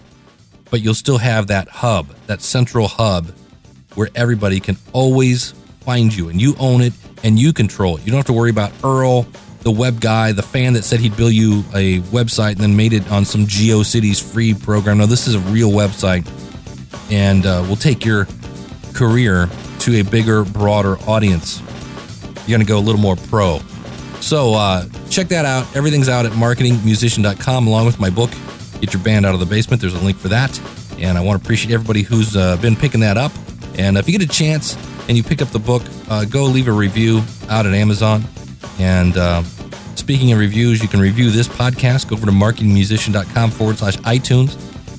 But 0.69 0.81
you'll 0.81 0.93
still 0.93 1.17
have 1.17 1.47
that 1.47 1.67
hub, 1.67 2.09
that 2.27 2.43
central 2.43 2.87
hub 2.87 3.33
where 3.95 4.09
everybody 4.13 4.59
can 4.59 4.77
always 4.93 5.53
find 5.79 6.15
you 6.15 6.29
and 6.29 6.39
you 6.39 6.53
own 6.59 6.81
it 6.81 6.93
and 7.23 7.39
you 7.39 7.53
control 7.53 7.97
it. 7.97 8.05
You 8.05 8.11
don't 8.11 8.19
have 8.19 8.27
to 8.27 8.33
worry 8.33 8.51
about 8.51 8.71
Earl, 8.83 9.23
the 9.61 9.71
web 9.71 9.99
guy, 9.99 10.31
the 10.31 10.43
fan 10.43 10.73
that 10.73 10.83
said 10.83 10.99
he'd 10.99 11.17
build 11.17 11.33
you 11.33 11.63
a 11.73 12.01
website 12.11 12.51
and 12.51 12.59
then 12.59 12.75
made 12.75 12.93
it 12.93 13.11
on 13.11 13.25
some 13.25 13.47
GeoCities 13.47 14.21
free 14.21 14.53
program. 14.53 14.99
No, 14.99 15.07
this 15.07 15.27
is 15.27 15.33
a 15.33 15.39
real 15.39 15.71
website 15.71 16.29
and 17.11 17.47
uh, 17.47 17.65
will 17.67 17.75
take 17.75 18.05
your 18.05 18.27
career 18.93 19.49
to 19.79 19.99
a 19.99 20.03
bigger, 20.03 20.45
broader 20.45 20.99
audience. 21.09 21.59
You're 22.45 22.59
going 22.59 22.61
to 22.61 22.67
go 22.67 22.77
a 22.77 22.79
little 22.79 23.01
more 23.01 23.15
pro. 23.15 23.59
So 24.21 24.53
uh, 24.53 24.87
check 25.09 25.27
that 25.29 25.45
out. 25.45 25.75
Everything's 25.75 26.07
out 26.07 26.25
at 26.25 26.31
marketingmusician.com 26.33 27.67
along 27.67 27.85
with 27.85 27.99
my 27.99 28.09
book, 28.09 28.29
Get 28.79 28.93
Your 28.93 29.03
Band 29.03 29.25
Out 29.25 29.33
of 29.33 29.39
the 29.39 29.45
Basement. 29.45 29.81
There's 29.81 29.95
a 29.95 29.99
link 29.99 30.17
for 30.17 30.29
that. 30.29 30.59
And 30.99 31.17
I 31.17 31.21
want 31.21 31.41
to 31.41 31.45
appreciate 31.45 31.73
everybody 31.73 32.03
who's 32.03 32.37
uh, 32.37 32.57
been 32.57 32.75
picking 32.75 33.01
that 33.01 33.17
up. 33.17 33.31
And 33.77 33.97
if 33.97 34.07
you 34.07 34.17
get 34.17 34.27
a 34.27 34.31
chance 34.31 34.77
and 35.07 35.17
you 35.17 35.23
pick 35.23 35.41
up 35.41 35.49
the 35.49 35.59
book, 35.59 35.81
uh, 36.09 36.25
go 36.25 36.43
leave 36.43 36.67
a 36.67 36.71
review 36.71 37.23
out 37.49 37.65
at 37.65 37.73
Amazon. 37.73 38.23
And 38.79 39.17
uh, 39.17 39.43
speaking 39.95 40.31
of 40.31 40.39
reviews, 40.39 40.81
you 40.81 40.87
can 40.87 40.99
review 40.99 41.31
this 41.31 41.47
podcast. 41.47 42.07
Go 42.07 42.15
over 42.15 42.27
to 42.27 42.31
marketingmusician.com 42.31 43.51
forward 43.51 43.79
slash 43.79 43.97
iTunes 43.97 44.57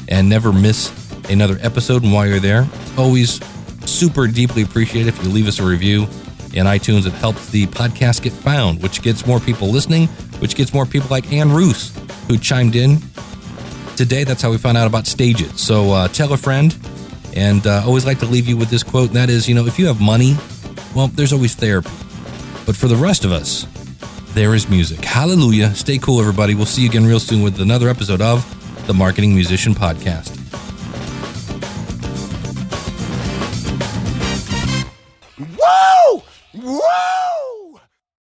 and 0.09 0.29
never 0.29 0.53
miss 0.53 0.91
another 1.31 1.59
episode. 1.61 2.03
And 2.03 2.13
while 2.13 2.27
you're 2.27 2.41
there, 2.41 2.67
always 2.99 3.41
super 3.87 4.27
deeply 4.27 4.63
appreciate 4.63 5.07
if 5.07 5.23
you 5.23 5.31
leave 5.31 5.47
us 5.47 5.61
a 5.61 5.65
review 5.65 6.07
in 6.55 6.67
iTunes. 6.67 7.07
It 7.07 7.13
helps 7.13 7.51
the 7.51 7.67
podcast 7.67 8.23
get 8.23 8.33
found, 8.33 8.83
which 8.83 9.03
gets 9.03 9.27
more 9.27 9.41
people 9.41 9.69
listening, 9.69 10.09
which 10.41 10.55
gets 10.55 10.73
more 10.73 10.87
people 10.87 11.09
like 11.11 11.33
Anne 11.33 11.51
Roos, 11.53 11.97
who 12.29 12.39
chimed 12.39 12.77
in 12.77 12.99
today. 13.97 14.25
That's 14.25 14.43
how 14.43 14.51
we 14.51 14.59
found 14.59 14.77
out 14.77 14.87
about 14.87 15.05
Stageit. 15.05 15.59
So 15.59 15.93
uh, 15.93 16.09
tell 16.09 16.33
a 16.33 16.37
friend. 16.37 16.77
And 17.35 17.67
uh, 17.67 17.83
always 17.87 18.05
like 18.05 18.19
to 18.19 18.27
leave 18.27 18.47
you 18.47 18.59
with 18.59 18.69
this 18.69 18.83
quote, 18.83 19.09
and 19.09 19.17
that 19.17 19.31
is, 19.31 19.49
you 19.49 19.55
know, 19.55 19.65
if 19.65 19.79
you 19.79 19.87
have 19.87 20.03
money, 20.03 20.37
well, 20.95 21.09
there's 21.09 21.33
always 21.33 21.55
therapy. 21.55 21.89
But 22.67 22.77
for 22.77 22.89
the 22.89 22.97
rest 22.97 23.25
of 23.25 23.33
us, 23.33 23.67
there 24.35 24.55
is 24.55 24.69
music. 24.69 25.03
Hallelujah. 25.03 25.75
Stay 25.75 25.97
cool, 25.97 26.21
everybody. 26.21 26.55
We'll 26.55 26.67
see 26.67 26.83
you 26.83 26.91
again 26.91 27.07
real 27.07 27.21
soon 27.21 27.43
with 27.43 27.59
another 27.59 27.89
episode 27.89 28.21
of 28.21 28.45
the 28.87 28.93
Marketing 28.93 29.35
Musician 29.35 29.75
Podcast. 29.75 30.42